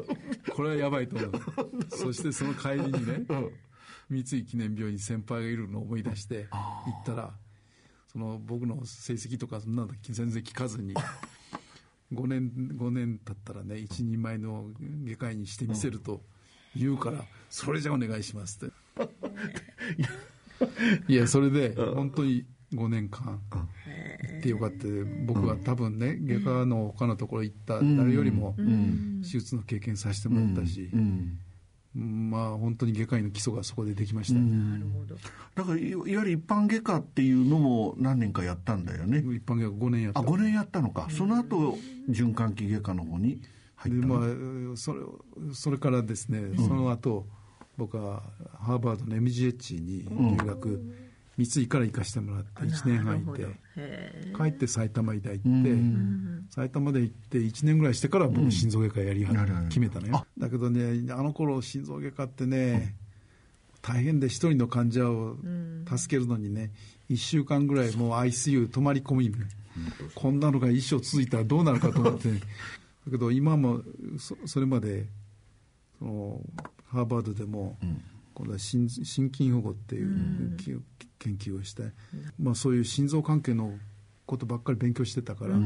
[0.54, 1.32] これはやばいと思う。
[1.90, 3.26] そしてその帰りにね、
[4.10, 7.34] 三井記念病院に先輩がいるのを思い出して行ったら
[8.10, 10.94] その僕の成績とかそんなの全然聞かずに
[12.12, 14.70] 5年5年経ったらね一人前の
[15.04, 16.22] 外科医にしてみせると
[16.74, 18.74] 言うからそれじゃお願いしますって。
[21.08, 22.44] いやそれで本当に
[22.74, 23.40] 5年間
[24.38, 24.86] ってよかった。
[25.26, 28.54] 僕は多分ね外科の他のところ行った誰よりも
[29.22, 30.90] 手術の経験させてもらったし、
[31.98, 35.16] まあ本当に外科医の基礎がそこでできました、なるほど。
[35.56, 39.18] だからいいわゆる一般外科っていうのも何年かやったんだよね？
[39.18, 40.20] 一般外科5年やった。
[40.20, 41.08] あ5年やったのか。
[41.10, 41.76] その後
[42.08, 43.42] 循環器外科の方に
[43.74, 45.00] 入ったまあそれ
[45.52, 47.26] それからですね、その後
[47.76, 48.22] 僕は
[48.54, 50.80] ハーバードの MGH に留学、
[51.38, 53.46] 三井から行かしてもらって1年半いて。
[53.76, 60.26] へ帰って埼玉医大行って、埼玉で行って1年ぐらいしてから僕心臓外科やりはなるほど決めたのよ。
[60.36, 62.96] だけどねあの頃心臓外科ってね、
[63.82, 65.36] 大変で一人の患者を
[65.96, 66.72] 助けるのにね
[67.08, 69.32] 1週間ぐらいもう ICU 泊まり込み、
[70.16, 72.30] こんなのが一生続いたらどうなるかと思って、
[73.06, 73.82] だけど今も
[74.18, 75.06] そそれまで
[76.00, 76.42] その
[76.86, 77.78] ハーバードでも、
[78.38, 80.72] 今度は心心筋保護っていうき
[81.18, 81.82] 研究をして、
[82.38, 83.72] まあ、そういう心臓関係の
[84.26, 85.56] ことばっかり勉強してたから、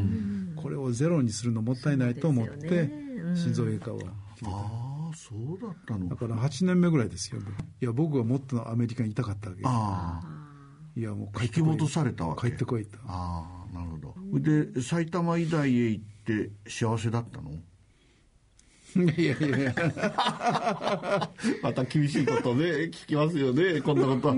[0.56, 2.90] これをゼロにするのもったいないと思って、
[3.34, 4.08] 心臓外科を決
[4.44, 4.56] めた。
[4.56, 4.60] あ
[5.12, 6.08] あそうだったの。
[6.08, 7.50] だから8年目ぐらいですよ、僕。
[7.50, 10.22] いや僕はもっとアメリカにいたかったわけあ
[10.96, 12.48] いやもうあ引き戻されたわけ。
[12.48, 12.96] 帰ってこいと。
[13.06, 14.40] ああなるほど。
[14.40, 17.50] で埼玉医大へ行って幸せだったの？
[18.96, 19.74] いやいやいや。
[21.62, 23.80] また厳しいことね聞きますよね。
[23.80, 24.36] こんなことは。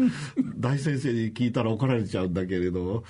[0.56, 3.04] 大先生に聞いたら怒られちゃうんだけれど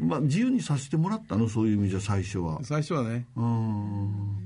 [0.00, 1.48] まあ自由にさせてもらったの？
[1.48, 2.60] そういう意味じゃ最初は。
[2.62, 3.26] 最初はね。
[3.36, 4.38] うん。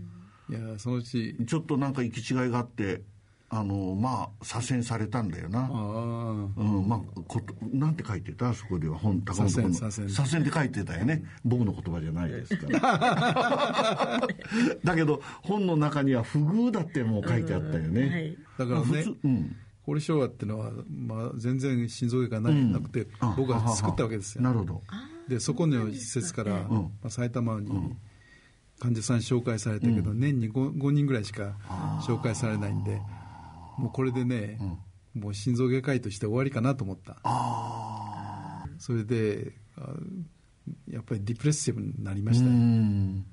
[0.50, 1.36] いやそのうち。
[1.46, 3.02] ちょっとなんか行き違いがあって
[3.52, 5.62] あのまあ左遷されたんだよな。
[5.62, 5.68] ああ。
[5.68, 8.54] うん、まあことなんて書いてた？
[8.54, 9.74] そこでは本高本君の。
[9.74, 10.08] 左遷左遷。
[10.08, 11.24] 左遷って書いてたよね。
[11.44, 14.20] 僕の言葉じゃないですから。
[14.84, 18.38] だけど本の中には不遇だってもう書いてあったよね、はい。
[18.56, 19.56] だからね普通うん。
[19.84, 22.72] 高齢昭和っていうのは、まあ、全然心臓外科ない、うん。
[22.72, 24.42] なくてあ僕が作ったわけですよ。
[24.42, 24.82] なるほど。
[25.28, 27.96] でそこの施設から、まあ、埼玉に
[28.78, 31.56] 患者さん紹介されたけど、年に 5, 5人ぐらいしか
[32.02, 33.00] 紹介されないんで
[33.80, 34.58] もうこれでね、
[35.14, 37.20] もう心臓外科医として終わりかなと思った。
[38.78, 39.90] それであ
[40.88, 43.24] やっぱりディプレッシブになりましたよ、うん。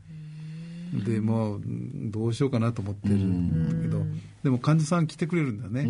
[1.06, 4.06] でもううんどうしようかなと思ってるんだけど
[4.44, 5.88] でも患者さん来てくれるんだね、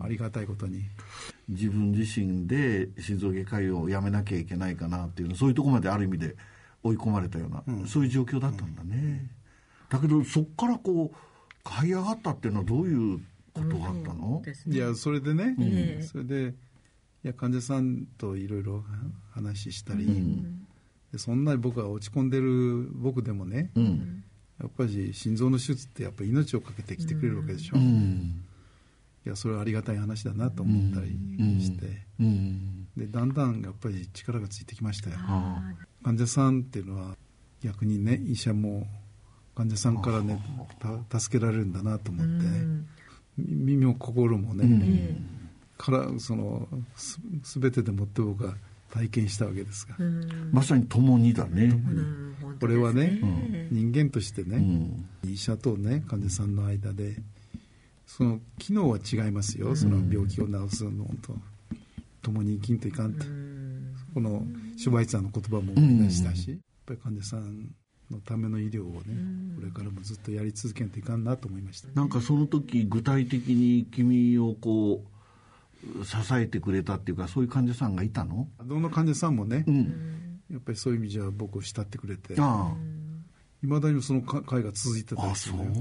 [0.00, 0.82] ありがたいことに。
[1.48, 6.36] 自分自身で心臓外科医を辞めなきゃいけないかなっていうのそういうところまである意味で
[6.82, 9.30] 追い込まれたような、そういう状況だったんだね、
[9.88, 13.20] だけどそこからこう這い上がったっていうのはどういう
[13.54, 16.02] ことがあったの、いやそれでね、ええ。
[16.02, 16.54] それで
[17.24, 18.84] いや患者さんといろいろ
[19.30, 20.42] 話したり、
[21.12, 24.24] でそんなに僕が落ち込んでる僕でもね、うん。
[24.60, 28.44] やっぱり心臓の手術ってやっぱり命をかけてきてくれるわけでしょ、いうん。
[29.24, 31.10] やそれはありがたい話だなと思ったり
[31.60, 31.86] して、
[32.20, 32.86] うん。
[32.96, 35.16] でだんだんやっぱり力がついてきましたよ。
[35.18, 35.62] あ
[36.04, 37.16] 患者さんっていうのは
[37.60, 38.86] 逆にね医者も
[39.54, 40.42] 患者さんからね
[41.08, 42.84] た助けられるんだなと思ってね、
[43.36, 45.16] み耳も心もね、
[45.78, 48.54] からそのす全てでもって僕は
[48.90, 49.96] 体験したわけですが、
[50.52, 53.18] まさに共にだね、うん本これはね、
[53.50, 53.68] ね。
[53.70, 54.56] 人間としてね、
[55.24, 55.30] うん。
[55.30, 57.16] 医者とね患者さんの間で
[58.06, 61.34] その機能は違いますよ、その病気を治すのと
[62.20, 63.24] 共に生きんといかんと、
[64.14, 67.70] このシュバイツァーの言葉も思い出したし、やっぱり患者さん
[68.12, 69.16] のための医療をね、
[69.56, 71.88] これからもずっとやり続けんといかんなと思いました。
[71.94, 75.04] なんかその時具体的に君をこ
[76.00, 78.46] う支えてくれたっていうかそういう患者さんがいたの？
[78.64, 80.38] どの患者さんもね、うん。
[80.50, 82.72] やっぱりそういう意味じゃ僕を慕ってくれて、あ
[83.64, 85.74] いまだにそのか会が続いてたああそうりするのへよ。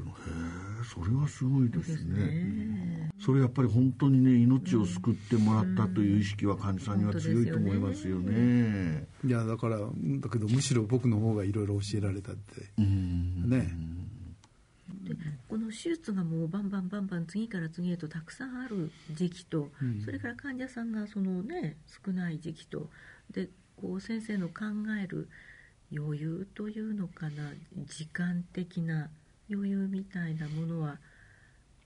[0.00, 2.81] えそれはすごいですね
[3.24, 9.06] それやっぱり本当にね命を救ってもらったという意識は患者さんには強いと思いますよね。
[9.24, 12.40] いやだからだけどむしろ僕の方がいろいろ教えられたって、
[12.78, 13.48] うん。
[13.48, 13.72] ね。
[15.04, 15.14] で
[15.48, 19.70] この手術がもうバンバンバンバン次から次へとたくさんある時期と、
[20.04, 22.90] それから患者さんがその、ね、少ない時期と
[23.30, 24.64] でこう先生の考
[25.00, 25.28] える
[25.96, 27.52] 余裕というのかな
[27.86, 29.10] 時間的な
[29.50, 30.98] 余裕みたいなものは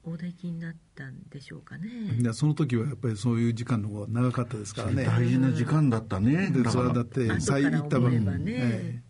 [0.09, 1.88] おできになったんでしょうかね。
[2.21, 5.05] いやその時はやっぱりそういう時間の方が長かったですからね。
[5.05, 6.51] 大事な時間だったね。
[6.53, 9.03] でだからそれはだって後再行ったば思えばね、え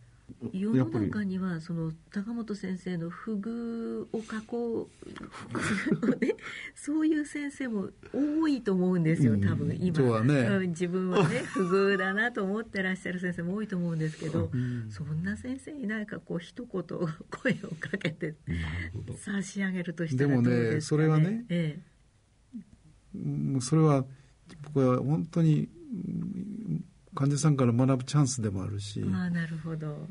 [0.52, 4.88] 世の中にはその高本先生の不遇を加工
[6.20, 6.34] ね、
[6.74, 9.96] そういう先生も多いと思うんですよ多分今。
[9.96, 10.34] そうだね。
[10.40, 14.50] うん自分はね 不遇だなと思ってらっしゃる先生も多いと思うんですけど、
[14.90, 17.08] そんな先生になんかこう一言声
[17.62, 18.34] をかけて
[19.16, 21.78] 差し上げるとしたらでもねどうですか、ね、それはねえ
[23.14, 24.04] もうそれは
[24.64, 26.55] 僕は本当にうん
[27.16, 30.06] 患者さんから学ぶチャンスでもあるし、まあなるほど。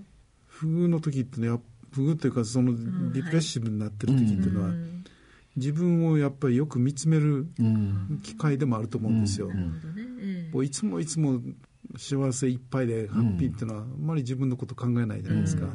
[0.47, 1.47] 不遇の時ってね
[1.91, 2.73] 不遇というかその
[3.13, 5.03] リプレッシブになってる時っていうのは、うん。
[5.55, 7.47] 自分をやっぱりよく見つめる
[8.23, 9.51] 機会でもあると思うんですよ。
[10.53, 11.39] ういつもいつも
[11.97, 14.05] 幸せいっぱいでハッピーっていうのはあん。
[14.05, 15.67] まり自分のこと考えないじゃないですか、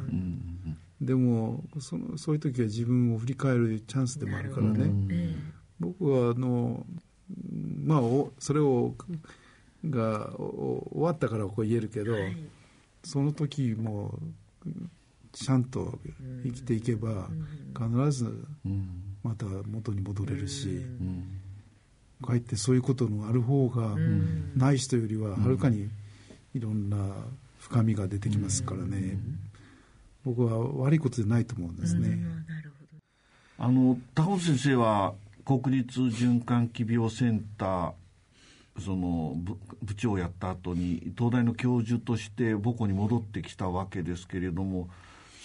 [0.99, 5.35] でもそのそういう時は自分を振り返るチャンスでもあるからね、え
[5.79, 6.85] 僕はあの
[7.83, 8.93] まあおそれを
[9.89, 12.37] がお終わったからこう言えるけど、えはい。
[13.03, 14.13] その時も
[15.31, 15.97] ちゃんと
[16.43, 17.29] 生きていけば
[17.75, 18.45] 必ず
[19.23, 20.81] また元に戻れるし、
[22.21, 23.95] かえってそういうことのある方が
[24.55, 25.89] ない人よりははるかに
[26.53, 26.97] いろんな
[27.57, 29.17] 深みが出てきますからね、
[30.23, 32.19] 僕は悪いことでないと思うんですね。
[33.57, 35.13] あの高尾先生は
[35.45, 37.93] 国立循環器病センター
[38.81, 44.89] その部部長をやった後に東大の教授として母校に戻ってきたわけですけれども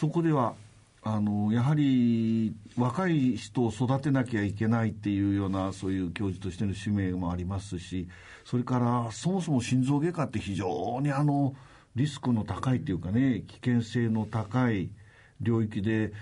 [0.01, 0.55] そこでは
[1.03, 8.09] あのやはり若い人を育てなきゃいけないっていうようなそういう教授としての使命もありますし
[8.45, 11.55] それからそもそも心臓外科って非常にあの
[11.95, 14.91] リスクの高いっていうかね危険性の高い
[15.41, 16.13] 領域で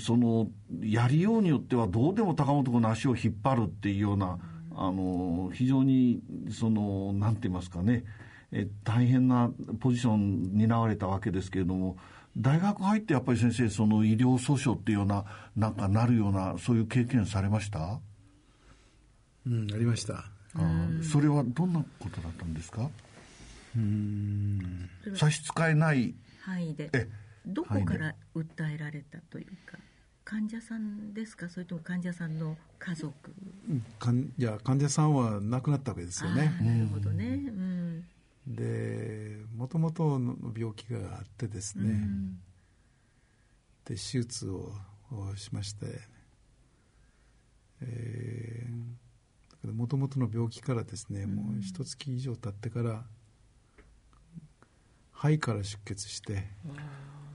[0.00, 0.48] その
[0.82, 4.38] やりようによってはどうでも高本君の足を引っ張るっていうような
[4.76, 8.04] あの非常にそのなんて言いますかね
[8.52, 11.96] え大変なポジションに担われたわけですけれども
[12.36, 15.24] 大学入ってやっぱり先生その医療訴訟っていうような
[15.56, 18.00] なんかなるようなそういう経験されました？
[19.46, 20.14] うん、ありました。
[20.54, 22.88] あーそれはどんなことだったんですか？
[25.14, 26.14] 差し支えない。
[26.40, 26.90] 範囲で。
[26.92, 27.08] え
[27.44, 29.76] どこから訴えられたというか
[30.24, 31.48] 患者さんですか？
[31.48, 33.34] それとも患者さんの家族？
[33.98, 34.32] かん。
[34.38, 36.56] いや患者さんは亡くなったわけですよね。
[36.60, 37.26] なるほどね。
[37.26, 38.04] うん。
[38.46, 42.38] でもともとの病気があってですね、うん。
[43.84, 44.72] で手術を
[45.10, 46.10] をしまして。
[49.64, 53.04] もともとの病気からですね、もう一月以上経ってから
[55.12, 56.44] 肺から出血して。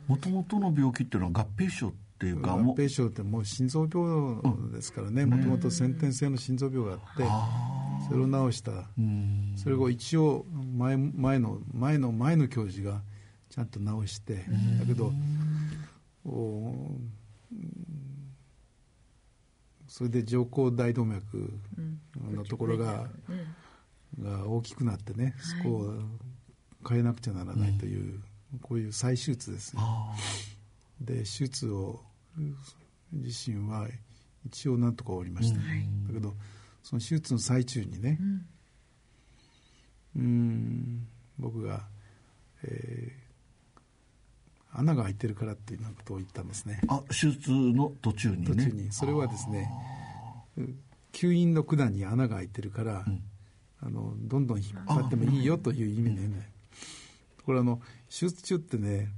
[0.08, 5.26] もともとの病気っていうのは合併症っていうかも合併症ってもう心臓病ですからね。
[5.26, 8.72] もともと先天性の心臓病があってそれを治した。
[8.72, 9.54] うん。
[9.56, 13.02] それを一応前前の前の前の教授が
[13.50, 14.46] ちゃんと治して
[14.80, 15.12] だけど
[16.26, 16.74] お
[19.88, 21.52] それで上行大動脈
[22.32, 23.08] のところが
[24.20, 25.94] が大きくなってねそこを
[26.88, 28.22] 変えなくちゃならないという、
[28.62, 29.82] こういう再手術ですね
[31.02, 32.02] で手術を
[33.12, 33.88] 自身は
[34.46, 35.64] 一応なんとか終わりました、だ
[36.14, 36.34] けど
[36.84, 38.20] その手術の最中にね
[40.16, 41.08] うん。
[41.38, 41.88] 僕が、
[42.64, 43.28] えー
[44.74, 46.82] 穴が開いてるからっていうようなことを言ったんですね。
[46.88, 48.46] あ手術の途中にね。
[48.46, 48.92] 途中に。
[48.92, 49.72] それはですね
[51.14, 53.04] 吸引の管に穴が開いてるから、
[53.82, 56.52] あのどんどん引っ張ってもいいよという意味でね。
[57.44, 59.10] これあの手術中ってね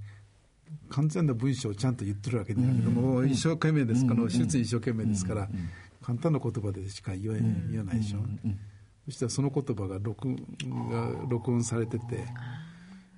[0.89, 5.47] 完全な文章をちゃんと言ってるわけじゃなくてもう一生懸命ですから、手術に一生懸命ですから、
[6.01, 7.39] 簡単な言葉でしか言え
[7.71, 8.19] 言えないでしょ、
[9.05, 10.36] そしたらその言葉が録が
[11.27, 12.25] 録音されてて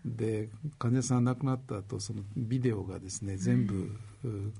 [0.05, 3.91] で患者さん亡くなった後そのビデオがですね全部、
[4.25, 4.53] う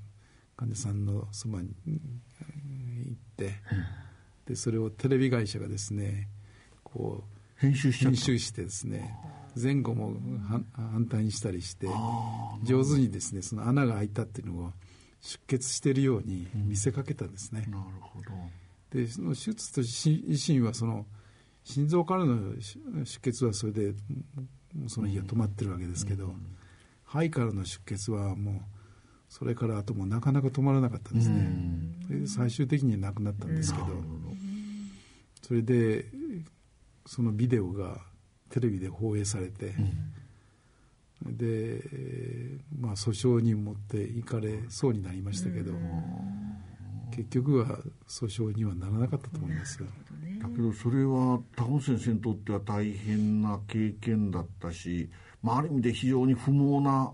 [0.56, 2.02] 患者さんのそばにうん
[3.06, 3.56] 行って、
[4.46, 6.30] でそれをテレビ会社がですね
[6.84, 9.16] こう編集してですね
[9.56, 10.14] 前後も
[10.48, 11.88] 反反対にしたりして
[12.64, 14.72] 上手にですねその穴が開いたっていうのを
[15.20, 17.62] 出血しているように見せかけたんですね。
[17.70, 18.32] なるほど。
[18.92, 21.06] でその手術とし維新はその
[21.64, 22.54] 心臓からの
[23.04, 23.94] 出血はそれで
[24.88, 26.34] その日は止まってるわけですけど、
[27.06, 28.56] 肺からの出血はもう
[29.30, 31.50] それからあともうなかなか止まらなかったんですね、
[32.08, 33.86] それで最終的には亡くなったんですけど、
[35.42, 36.06] それで
[37.06, 38.02] そのビデオが
[38.52, 39.74] テレビで放映されて、
[41.26, 41.82] で、
[42.80, 45.74] まあ、訴訟に持っていかれそうになりましたけど、
[47.12, 49.88] 結局は訴訟にはならなかったと思いますよ。
[50.42, 55.10] だけどそれは高尾先生にとっては大変な経験だったし、
[55.44, 57.12] まあ、ある意味で非常に不毛な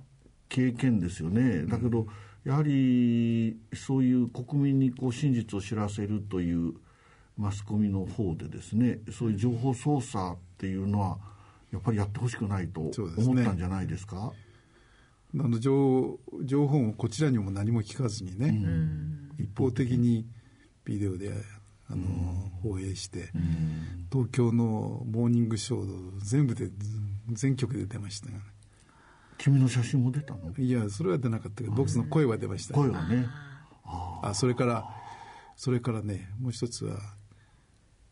[0.47, 1.65] 経験ですよね。
[1.65, 2.07] だけど
[2.45, 6.75] やはりそういう国民にこう真実を知らせるという
[7.37, 11.17] マスコミの方でですねそういう情報操作っていうのは
[11.71, 14.31] やっぱりやってほしくないと思ったんじゃないですか？
[15.39, 18.59] あの情情報もこちらにも何も聞かずにね、
[19.37, 20.25] 一方的に
[20.85, 21.31] ビデオで
[21.89, 22.05] あの、
[22.63, 23.29] 放映して、
[24.11, 25.85] 東京のモーニングショー
[26.23, 26.69] 全部で
[27.31, 28.39] 全局で出ましたが、ね、
[29.37, 30.53] 君の写真も出たの？
[30.57, 33.27] いやそれは出なかったけど僕の声は出ました、声はね。
[34.23, 34.89] あそれから
[35.55, 36.97] それからねもう一つは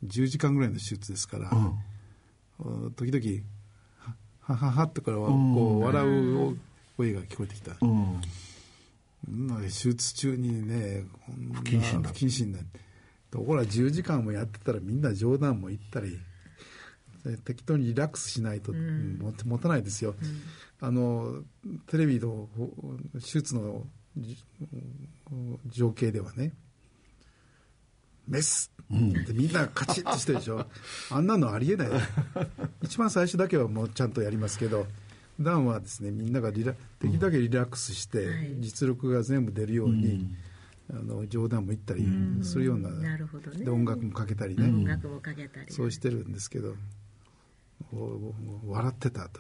[0.03, 1.51] 10時間ぐらいの手術ですから、
[2.59, 3.43] うん、時々
[4.41, 6.57] 「ははは」とからこう笑う
[6.97, 8.21] 声が聞こえてきた、うん。
[9.63, 11.03] 手術中にね
[11.53, 12.59] 不謹慎だ不謹慎だ
[13.31, 16.17] ところが10時間もやってたらみんな冗談も言ったり
[17.43, 18.71] 適当にリラックスしないと
[19.45, 21.41] 持たないですよ、うん、あの
[21.87, 22.47] テレビの
[23.15, 23.83] 手術の
[25.67, 26.53] 情景ではね
[28.27, 30.65] メス、うん、ってみんなカチッとしてるでしょ。
[31.11, 31.87] あんなのありえない。
[32.83, 34.87] 一番最初だけはもうちゃんとやりますけど
[35.37, 40.27] 普段はですねみんながリラできるだけリラックスして、実力が全部出るように、
[40.89, 42.05] あの冗談も言ったり
[42.43, 45.71] するような,、なるほどね、で音楽もかけたりね、音楽もかけたり。
[45.71, 46.75] そうしてるんですけど
[48.67, 49.39] 笑ってたと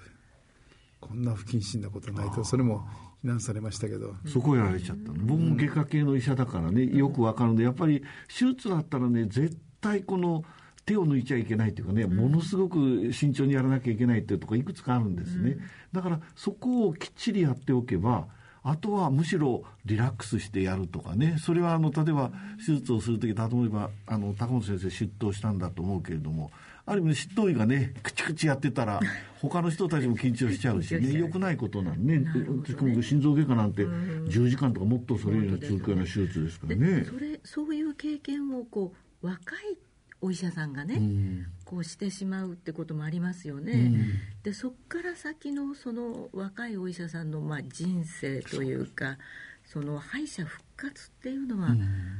[0.99, 2.87] こんな不謹慎なことないとそれも
[3.25, 4.13] 非難されましたけど。
[4.27, 5.15] そこやられちゃったの。
[5.25, 10.43] 僕も外科系の医者だからねよくわかるんでやっぱり手術だったらね絶対この
[10.85, 15.57] 手を抜いちゃいけないというかね、ものすごく慎重にやらなきゃいけないっていうところいくつかあるんですね、
[15.91, 18.27] だからそこをきっちりやっておけば
[18.61, 22.31] あとはむしろリラックスしてやるとかね、それはあの例えば
[22.63, 26.51] 手術をするとき、例えばあの高本先生、出頭したんだと思うけれども、
[26.87, 28.99] ある意味、執刀医がね、くちくちやってたら、
[29.41, 32.23] 他の人たちも緊張しちゃうしね、よくないことなんね、
[32.65, 37.03] しかも心臓外科なんて10時間とかもっとそれよりの中級な手術ですからね。
[37.05, 39.77] それそういう経験をこう若い
[40.21, 44.05] お医者さんがね、うん、こうしてしまうってこともありますよね、うん、
[44.43, 49.17] でそこから先のその若いお医者さんのまあ人生というか
[49.65, 52.19] その敗者復活っていうのは、うん、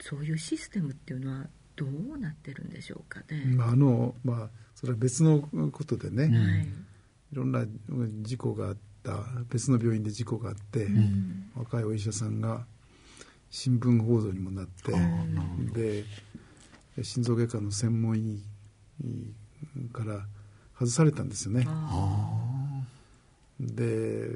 [0.00, 1.46] そういうシステムっていうのは
[1.76, 3.44] どうなってるんでしょうかね。
[3.54, 6.62] まああのまあ、それは別のことでね、はい、
[7.32, 7.64] いろんな
[8.22, 10.88] 事故があった別の病院で事故があって、
[11.54, 12.66] 若いお医者さんが
[13.50, 14.92] 新聞報道にもなって
[16.94, 18.42] で心臓外科の専門医
[19.92, 20.26] から
[20.78, 21.66] 外されたんですよね。
[23.60, 24.28] で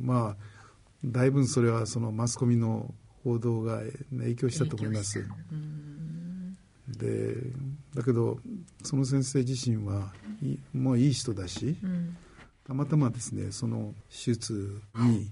[0.00, 0.56] まあ
[1.04, 2.94] だいぶそれはそのマスコミの
[3.24, 3.80] 報道が
[4.12, 5.26] 影響したと思います。
[6.88, 7.34] で
[7.94, 8.38] だけど
[8.82, 10.12] その先生自身は
[10.72, 12.16] もういい人だし、うん、
[12.66, 15.28] たまたまですねその手術に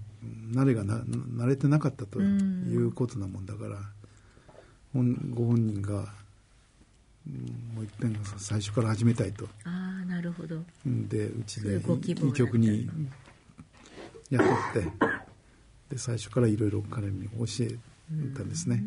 [0.53, 3.79] 慣れがな慣れてなかったということなもんだから、
[4.95, 6.07] うん、ご本人が
[7.75, 9.47] もう一遍最初から始めたいと。
[9.65, 10.63] ああなるほど。
[10.85, 12.89] でうちで医局に
[14.31, 14.81] 雇って
[15.91, 17.79] で最初からいろいろ彼に教え
[18.37, 18.83] たんですね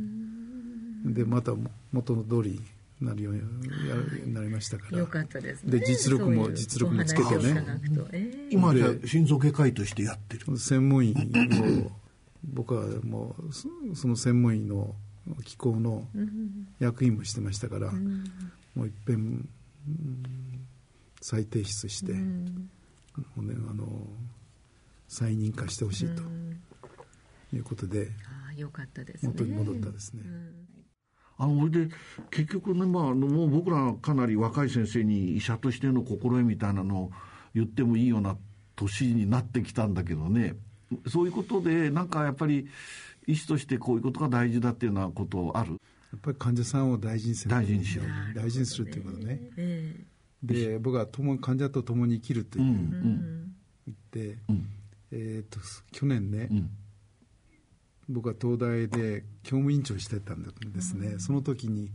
[1.05, 1.53] でまた
[1.91, 2.61] 元の通り
[3.01, 4.97] なるようになりましたから。
[4.97, 5.79] よかったですね。
[5.79, 7.63] で実力も実力もつけてね、
[8.11, 10.57] えー、今で心臓外科医としてやってる。
[10.57, 11.91] 専門医を
[12.43, 14.95] 僕はもうその専門医の
[15.43, 16.07] 機構の
[16.79, 18.23] 役員もしてましたから、うん、
[18.75, 19.47] もういっぺん
[21.21, 22.69] 再提出して、うん、
[23.35, 23.85] もうね、あの
[25.07, 26.23] 再認可してほしいと
[27.55, 28.09] いうことで、
[28.49, 29.33] あよかったですね。
[29.33, 30.23] 元に戻ったですね。
[31.39, 31.89] あので
[32.31, 37.11] 結局ね、まあ、もう僕らかなり若い先生に医者としての心得みたいなのを
[37.53, 38.35] 言ってもいいような
[38.75, 40.55] 年になってきたんだけどね。
[41.07, 42.67] そういうことでなんかやっぱり
[43.27, 45.71] 医師としてこういうことが大事だっていうようなことある？
[45.71, 45.77] や
[46.17, 47.51] っぱり患者さんを大事にする。
[47.51, 48.35] 大事にしよう。
[48.35, 53.51] 大事にするということね、えー、で僕は共患者と共に生きるという、うん、
[53.85, 54.69] 言って、うん、
[55.11, 55.59] えーと、
[55.91, 56.69] 去年ね、うん、
[58.09, 61.91] 僕は東大で教務委員長してたんですね、その時に、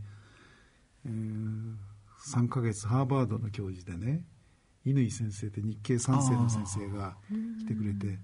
[1.05, 1.75] えー、
[2.33, 4.25] 3か月ハーバードの教授でね
[4.85, 7.15] 乾先生って日系3世の先生が
[7.59, 8.19] 来てくれて。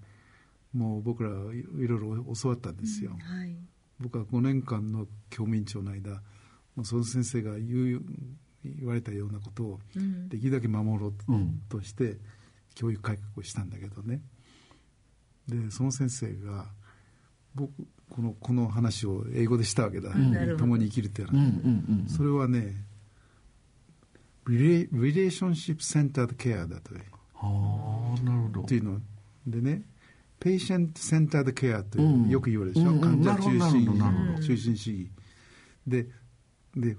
[0.73, 3.39] もう僕らいろいろ教わったんですよ、うん。
[3.39, 3.55] はい、
[3.99, 6.21] 僕は5年間の教務員長の間
[6.75, 8.01] もうその先生が言う
[8.63, 9.79] 言われたようなことを
[10.27, 11.13] できるだけ守ろう
[11.69, 12.17] として
[12.75, 14.21] 教育改革をしたんだけどね。
[15.47, 16.67] でその先生が
[17.55, 17.71] 僕
[18.09, 22.75] このこの話を英語でしたわけだ、うん、共に生きるっていうのは、うんうんうん、それはね
[24.47, 26.91] リレリレーションシップセンタードケアだと
[27.41, 28.61] あなるほど。
[28.61, 28.99] っていうの。
[29.47, 29.83] でね
[30.39, 35.11] ペイシェントセンタードケアという、よく言われるでしょ、うん、患者中心中心主義
[35.85, 36.07] で
[36.75, 36.95] で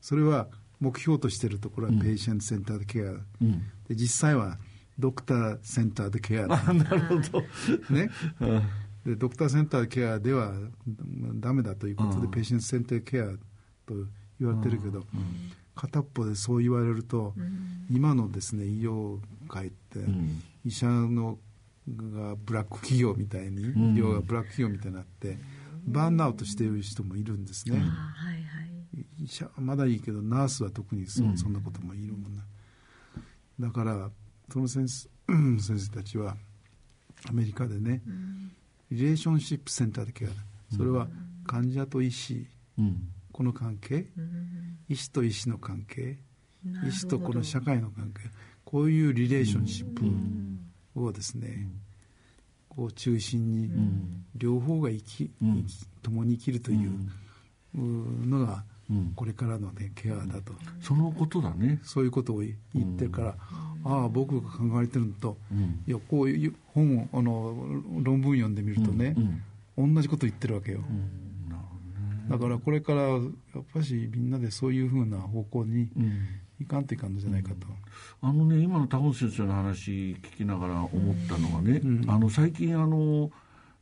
[0.00, 0.48] それは
[0.78, 4.58] 目標としているところはペイシェントセンタードケア、うん、で実際は
[4.98, 6.56] ドクターセンタードケアな
[6.90, 7.40] るほど。
[7.94, 8.10] ね
[9.04, 10.52] でドクターセンターケアでは
[11.34, 13.26] ダメだということで、ペイシェントセンターケア
[13.86, 13.94] と
[14.38, 15.04] 言われてるけど、
[15.74, 17.34] 片っぽでそう言われると、
[17.90, 20.00] 今のですね医療界って
[20.64, 21.38] 医者の
[21.88, 23.66] がブラック企業みたいに、医
[24.00, 25.38] 療がブラック企業みたいになって
[25.86, 27.82] バーンアウトしている人もいるんですね、
[29.20, 32.44] 医者はまだいいけどナースは特にそ,、そんなこともいるもんな。
[33.58, 34.10] だから
[34.52, 35.08] その先生
[35.58, 36.36] 先生たちは
[37.28, 38.02] アメリカでね、
[38.92, 40.34] リレーションシップセンターでケアだ
[40.76, 41.08] それは
[41.46, 42.46] 患者と医師、
[43.32, 44.06] この関係、
[44.88, 46.18] 医師と医師の関係。
[46.86, 48.20] 医師とこの社会の関係。
[48.64, 50.04] こういうリレーションシップ
[51.00, 51.68] をですね、
[52.68, 53.70] こう中心に
[54.36, 58.64] 両方が生き,、生き共に生きるというのが
[59.14, 61.80] これからの、ね、ケアだと、そのことだね。
[61.82, 63.36] そういうことを言ってるから、
[63.84, 65.36] ああ僕が考えてるのと、
[65.86, 67.54] いやこういう本をあの
[68.02, 69.16] 論文読んでみるとね、
[69.76, 70.84] 同じこと言ってるわけよ、
[72.28, 73.20] だからこれからやっ
[73.72, 75.88] ぱしみんなでそういうふうな方向に
[76.60, 77.66] いかんといかんのじゃないかと、
[78.20, 83.30] あのね今の田本先生の話聞きながら思ったのはね、あの最近あの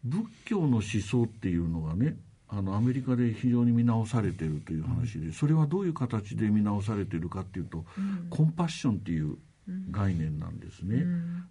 [0.04, 2.16] 仏教の思想っていうのがね
[2.52, 7.84] あのアメリカで非常に見直されてるという話で、それはどういう形で見直されてるかっていうと、
[8.28, 9.36] コンパッションっていう
[9.90, 11.04] 概念なんですね。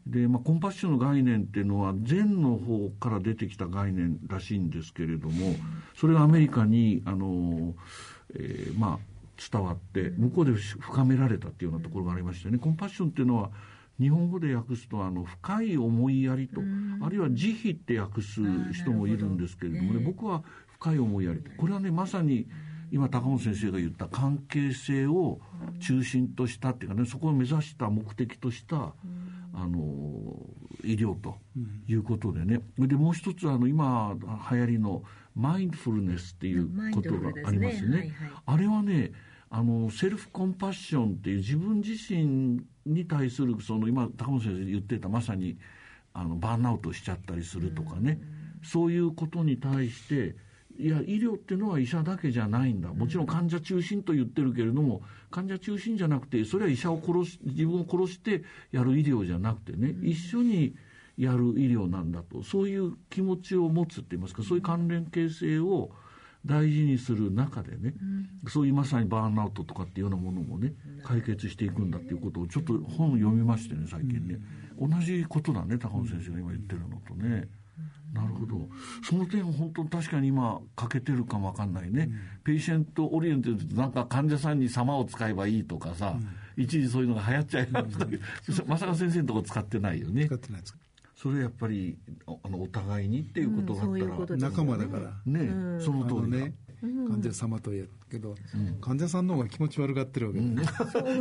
[0.06, 5.56] で、まあ、コンパッションの概念っていうのは禅の方から出てきた概念らしいんですけれども、
[5.95, 7.76] それがアメリカにあの、
[8.36, 9.10] えーまあ
[9.52, 13.52] 伝わって向こうで深められたっていうようなところがありましてね、コンパッションっていうのは
[13.97, 16.60] 日本語で訳すとあの深い思いやりと、
[17.02, 18.41] あるいは慈悲って訳す
[18.74, 20.43] 人もいるんですけれどもね、僕は
[20.80, 21.41] 深い思いやり。
[21.41, 22.47] とこれはねまさに
[22.91, 25.39] 今高本先生が言った関係性を
[25.80, 28.93] 中心としたっていうかねそこを目指した目的とした、
[29.53, 30.39] あの
[30.84, 31.38] 医療と
[31.88, 32.61] いうことでね。
[32.77, 34.15] でもう一つあの今
[34.51, 35.03] 流行りの
[35.36, 37.89] マインドフルネスっていうことがありますね。
[37.89, 37.97] ね。
[37.97, 38.09] はいはい。
[38.45, 39.11] あれはね
[39.51, 45.57] あのセルフコンパッションっていう自分自身に対するその今高本先生言ってたまさに
[46.13, 48.19] あのバーンアウトしちゃったりするとかね、
[48.63, 50.36] そういうことに対して
[50.80, 52.93] いや医療っていうのは医者だけじゃないんだ。
[52.93, 60.75] もちろん患者中心と言ってるけれども患者中心じゃなくてそれは医者を殺し自分を殺してやる医療じゃなくてね、一緒に
[61.17, 62.43] やる医療なんだと。
[62.43, 64.41] そういう気持ちを持つって言いますか。
[64.41, 65.91] そういう関連形成を
[66.45, 67.93] 大事にする中でね、
[68.47, 70.73] そういうまさにバーンアウトとかっていうようなものもね
[71.03, 74.39] 解決していくんだっていうことをちょっと本を読みましてね最近ね、
[74.80, 77.49] 同じことだね高本先生が今言ってるのとね。
[78.13, 78.67] なるほど。
[79.03, 82.09] その点本当確かに今欠けてるかもわかんないね、
[82.43, 86.17] patient oriented なんか患者さんに様を使えばいいとかさ、
[86.57, 88.23] 一時そういうのが流行っちゃいましたけど、
[88.65, 90.25] まさか先生のとこ使ってないよね。
[90.25, 90.75] 使ってないです。
[91.15, 93.99] それやっぱりああのお互いにっていうことがあったら、うん。
[93.99, 95.13] そういうことです仲間だから。
[95.25, 95.49] ね、
[95.80, 98.36] その通りだ、ね、患者様と言うけど、
[98.80, 100.63] 患者さんの方が気持ち悪がってるわけだね、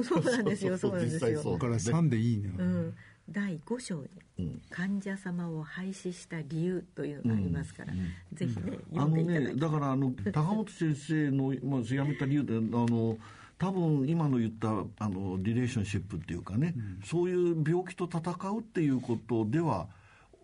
[0.05, 1.31] そう そうなんですよそうなんですよ。
[1.31, 2.95] 実際そうだから3でいいのよ、うん、
[3.31, 4.03] 第5章
[4.39, 7.93] に患者様を廃止した理由というのがありますから、
[8.33, 9.47] ぜひねあの読んでいただい。
[9.47, 13.19] て、ねだからあの高本先生の、まあ、辞めた理由であの
[13.59, 14.69] 多分今の言った
[15.05, 16.75] あのリレーションシップっていうかね、
[17.05, 19.89] そういう病気と戦うっていうことでは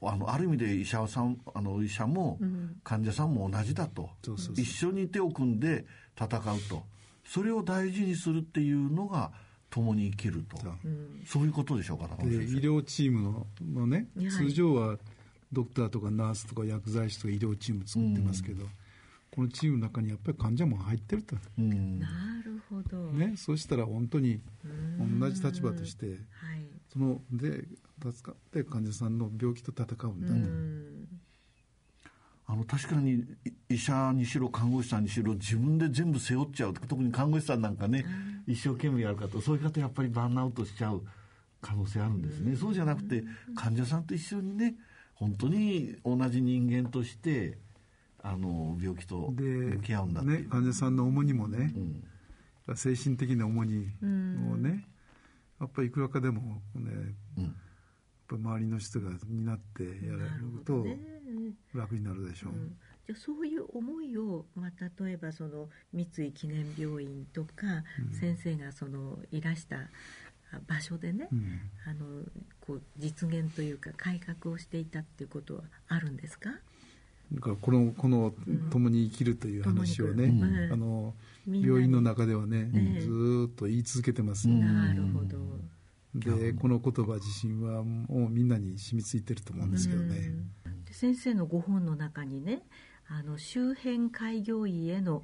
[0.02, 2.38] あのある意味で医者さんあの医者も
[2.82, 4.10] 患者さんも同じだと、
[4.56, 5.86] 一緒に手を組んで
[6.18, 6.84] 戦うと。
[7.26, 9.32] それを大事にするっていうのが
[9.74, 10.72] 共に生きると、そう。
[11.26, 12.26] そういうことでしょうか医
[12.58, 14.28] 療チームののね、はい。
[14.28, 14.98] 通常は
[15.52, 18.66] ドクターとかナースとか薬剤師とか医療チーム作ってますけど、
[19.34, 21.98] このチームの中にやっぱり患者も入ってると、うん。
[21.98, 22.06] な
[22.44, 24.40] るほど、ね、そうしたら本当に
[25.20, 26.18] 同じ立場としてはい。
[26.92, 27.64] そので
[28.00, 31.08] 助かって患者さんの病気と戦うんだと、うん
[32.46, 33.24] あの確かに
[33.68, 36.74] い医者にしろ看護師さんにしろ自分で全部背負っちゃう。
[36.74, 38.04] 特に看護師さんなんかね、
[38.46, 41.02] 一生懸命やる方そういう方やっぱりバーンアウトしちゃう
[41.60, 43.24] 可能性あるんですね、そうじゃなくて
[43.54, 44.74] 患者さんと一緒にね
[45.14, 47.58] 本当に同じ人間として
[48.22, 52.04] あの病気とで向き合うんだっていう、ね、患者さんの重荷もね、うん。
[52.76, 53.88] 精神的な重荷
[54.52, 54.86] をね、
[55.60, 57.50] やっぱりいくらかでもね、やっ
[58.26, 60.98] ぱ周りの人が担ってやられるとね
[61.74, 62.52] 楽になるでしょう、
[63.06, 69.76] じゃあそういう思いを、まあ、例えばその三井記念病院とか、先生がそのいらした
[70.52, 71.60] あ場所でね、うん。
[71.86, 72.22] あの
[72.60, 76.50] こう実現というか改革をしていたっていうことはあるんですか？
[77.32, 78.34] だからこのこの
[78.70, 80.72] 共に生きるという話をね、うん。
[80.72, 81.14] あの
[81.46, 83.00] 病院の中ではね、ええ。
[83.00, 90.63] ずーっと言い続けてます、なるほど、でこの言葉自身はもうみんなに染みついてると思うんですけどね、で
[90.94, 92.62] 先生のご本の中にね
[93.08, 95.22] あの周辺開業医への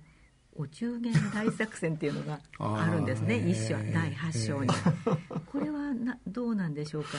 [0.56, 4.70] お中元大作戦っていうのが あるんですね一章ええ第8章に、
[5.46, 7.10] これはなどうなんでしょうか？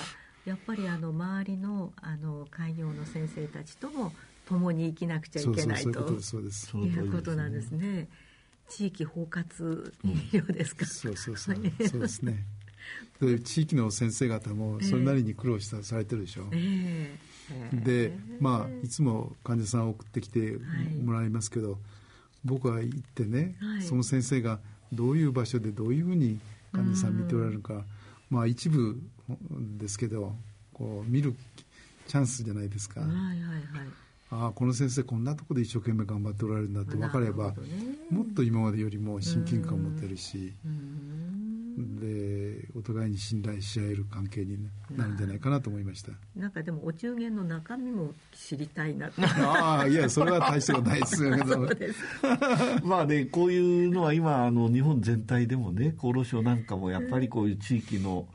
[0.44, 4.14] やっぱりあの周りのあの開業の先生たちとも
[4.46, 8.10] 共に生きなくちゃいけないということなんですね。
[8.68, 11.56] 地域包括医療ですか、うん、そうそうそう。
[11.88, 12.46] そうですね。
[13.22, 17.31] で地域の先生方もそれなりに苦労したされてるでしょ、えー、
[17.74, 20.58] でまあいつも患者さんを送ってきて
[21.04, 21.80] もらいますけど、はい、
[22.46, 24.60] 僕は行ってね、はい、その先生が
[24.92, 26.40] どういう場所でどういうふうに
[26.74, 27.84] 患者さん見ておられるか、
[28.30, 29.00] まあ一部
[29.78, 30.34] ですけど
[30.74, 31.36] こう見る
[32.08, 33.02] チャンスじゃないですか。
[33.02, 33.62] はいはいはい。
[34.32, 37.56] ああこの先生こんなとこで一生懸命頑張っておられるんだって分かれば、ね、
[38.10, 40.54] もっと今までよりも親近感を持てるし、
[41.82, 44.58] でお互いに信頼し合える関係に
[44.96, 46.12] なるんじゃないかなと思いました。
[46.36, 51.32] なんかでもお中元の中身も知りたいなああいやそれは大したことないですよ
[52.84, 58.28] まあねこういうのは今あの日本全体でもね厚労省なんかもやっぱりこういう地域の、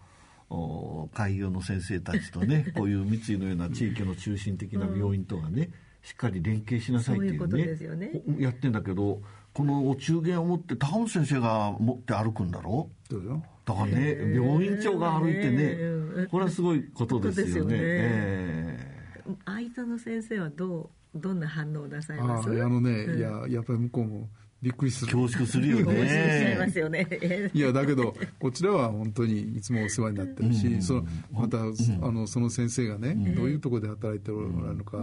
[1.12, 5.70] 開業の先生たちとね こういう三井のような地域の中心的な病院とかね、
[6.02, 9.22] しっかり連携しなさいっていうね、ね、やってんだけど
[9.56, 12.90] このお中元を持って高本先生が持って歩くんだろ？
[13.10, 13.14] う
[13.64, 17.74] だからね病院長が歩いてねこれはすごいことですよね。
[17.78, 22.50] えー、相手の先生はどうどんな反応をなさいます？
[22.50, 24.28] あのね、うん、いややっぱり向こうも
[24.60, 25.12] びっくりする。
[25.16, 27.50] 恐縮するよね。
[27.54, 34.98] いやだけどこちらは本当にいつもお世話になってるし、うん、そのまた、うん、あのその先生がね、うん、どういうところで働いておられるのか、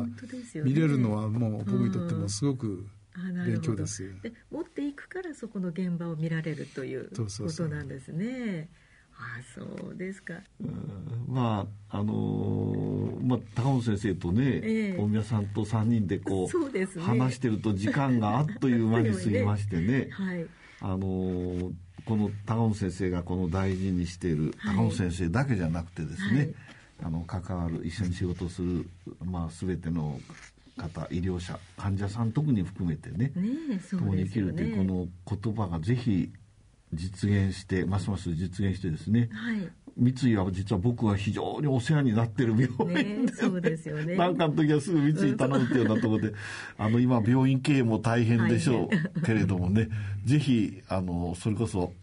[0.64, 2.86] 見れるのはもう僕にとってもすごく
[3.46, 8.70] 勉強ですで持っていくからそこの現場を見られるということなんですね。
[9.16, 10.34] あそうですか、
[11.28, 20.06] まああのー、まあ、高本先生とね、えー、大宮さんと3人でこう、ね、話してると時間があっという間に過ぎましてね。
[20.06, 20.48] ね、 はい、
[20.82, 21.74] あのー、
[22.06, 24.36] この高本先生がこの大事にしてい。
[24.36, 26.54] る、高本先生だけじゃなくてですね、はい、
[27.04, 28.90] あの関わる一緒に仕事する、
[29.24, 30.20] まあ、全ての
[30.78, 35.08] 方医療者患者さん特に含めてねね共に生きるというこの
[35.38, 36.32] 言葉がぜひ
[36.94, 42.68] 実現してますます実現してですね、はい、三井は実は僕は非常にお世話になってる病
[43.04, 44.16] 院で、ね、そうですよね。
[44.16, 46.34] なんかの時はすぐ三井頼むっていうようなところで
[46.78, 49.90] あの今病院経営も大変でしょうけれどもね
[50.26, 51.94] ぜひあのそれこそ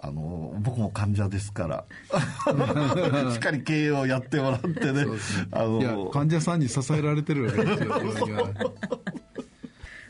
[0.00, 1.84] あの僕も患者ですから。
[3.32, 5.04] しっかり経営をやってもらってね。
[5.50, 8.48] あの患者さんに支えられてるわけですよ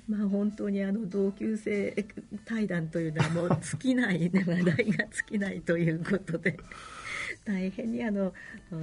[0.09, 1.95] まあ、本当にあの同級生
[2.47, 6.59] 対談というのはもう尽きない 話題が尽きないということで
[7.49, 8.35] 大変にあの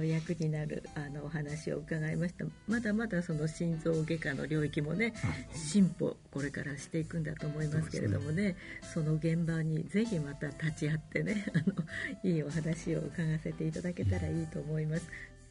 [0.04, 2.44] 役になるあのお話を伺いました。
[2.66, 5.14] まだまだその心臓外科の領域もね
[5.54, 8.56] 進歩これからしていくんだと思いますけれどもね
[8.92, 15.08] その現場にぜひまた立ち会ってねあのいいお話を伺わせていただけたらいいと思います。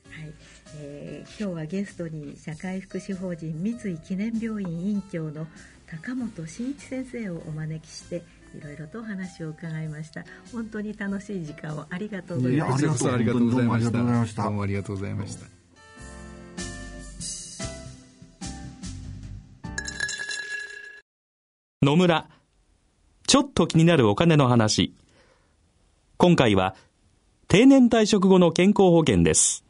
[0.09, 0.33] はい。
[0.77, 5.47] えー、今日はゲストに社会福祉法人三井記念病院院長の
[5.87, 8.23] 高本真一先生をお招きして
[8.55, 10.23] いろいろとお話を伺いました。
[10.53, 13.13] 本当に楽しい時間をありがとうございました。
[13.13, 13.91] ありがとうございました。
[13.91, 14.03] どう
[14.53, 15.45] もありがとうございました。
[21.81, 22.27] 野村
[23.27, 24.95] ちょっと気になるお金の話。
[26.17, 26.75] 今回は
[27.47, 29.65] 定年退職後の健康保険です。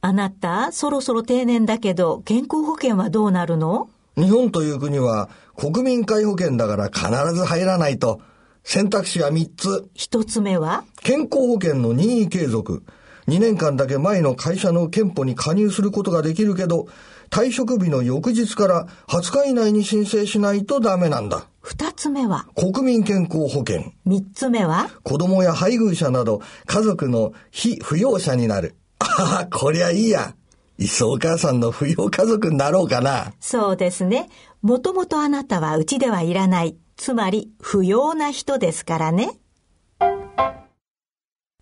[0.00, 3.90] あなた、そろそろ定年だけど、健康保険はどうなるの？
[4.16, 8.20] 日本という国は国民皆保険だから必ず入らないと。
[8.62, 9.88] 選択肢は3つ。
[9.96, 10.84] 1つ目は？
[11.02, 12.82] 健康保険の任意継続。
[13.28, 16.86] 2年間だけ前の会社の憲法に加入することができるけど、
[17.30, 21.48] 退職日の翌日から20日以内に申請しないとダメなんだ。
[21.60, 22.46] 二つ目は？
[22.54, 23.92] 国民健康保険。
[24.04, 24.88] 三つ目は？
[25.04, 28.76] 子供や配偶者など家族の非扶養者になる。
[28.98, 30.34] ああ、こりゃいいや。
[30.78, 33.32] いっそお母さんの扶養家族になろうかな。
[33.40, 34.28] そうですね。
[34.60, 36.76] もともとあなたはうちではいらない。
[36.96, 39.38] つまり、不要な人ですからね。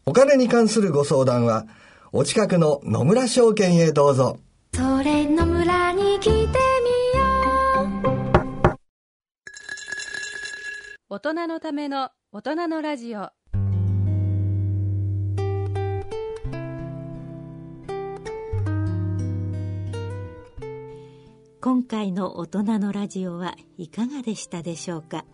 [0.07, 1.67] お金に関するご相談は、
[2.12, 4.39] お近くの野村証券へどうぞ。
[4.75, 6.57] それ野村に来てみよ
[8.73, 8.77] う。
[11.09, 13.31] 大人のための大人のラジオ。
[21.65, 25.25] 今回の大人のラジオはいかがでしたでしょうか？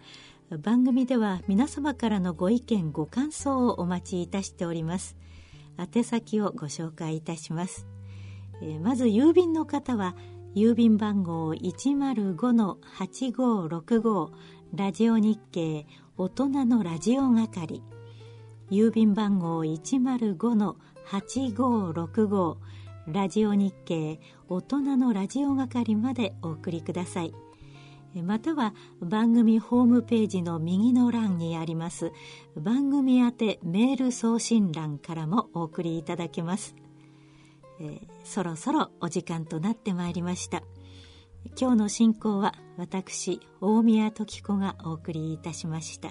[0.62, 5.16] 番組では皆様からのご意見ご感想をお待ちいたしております。
[5.76, 7.84] 宛先をご紹介いたします、
[8.62, 10.14] え、まず郵便の方は
[10.54, 14.30] 郵便番号105-8565
[14.72, 15.84] ラジオ日経
[16.16, 17.82] 大人のラジオ係。
[18.70, 22.56] 郵便番号105-8565
[23.12, 27.34] ラジオ日経大人のラジオ係までお送りください。
[28.22, 32.10] または番組ホームページの右の欄にあります
[32.56, 36.74] 番組宛てメール送信欄からもお送りいただけます、
[37.80, 40.62] えーそろそろお時間となってまいりました。
[41.58, 46.10] 今日の進行は私大宮時子がお送りいたしました。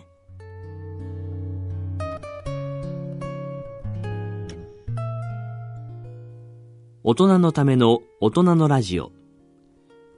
[7.02, 9.14] 大人のための大人のラジオ。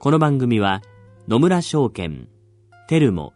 [0.00, 0.82] この番組は
[1.28, 2.26] 野村証券、
[2.88, 3.34] テルモ、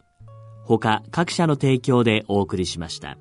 [0.64, 3.16] 他各社の提供でお送りしました。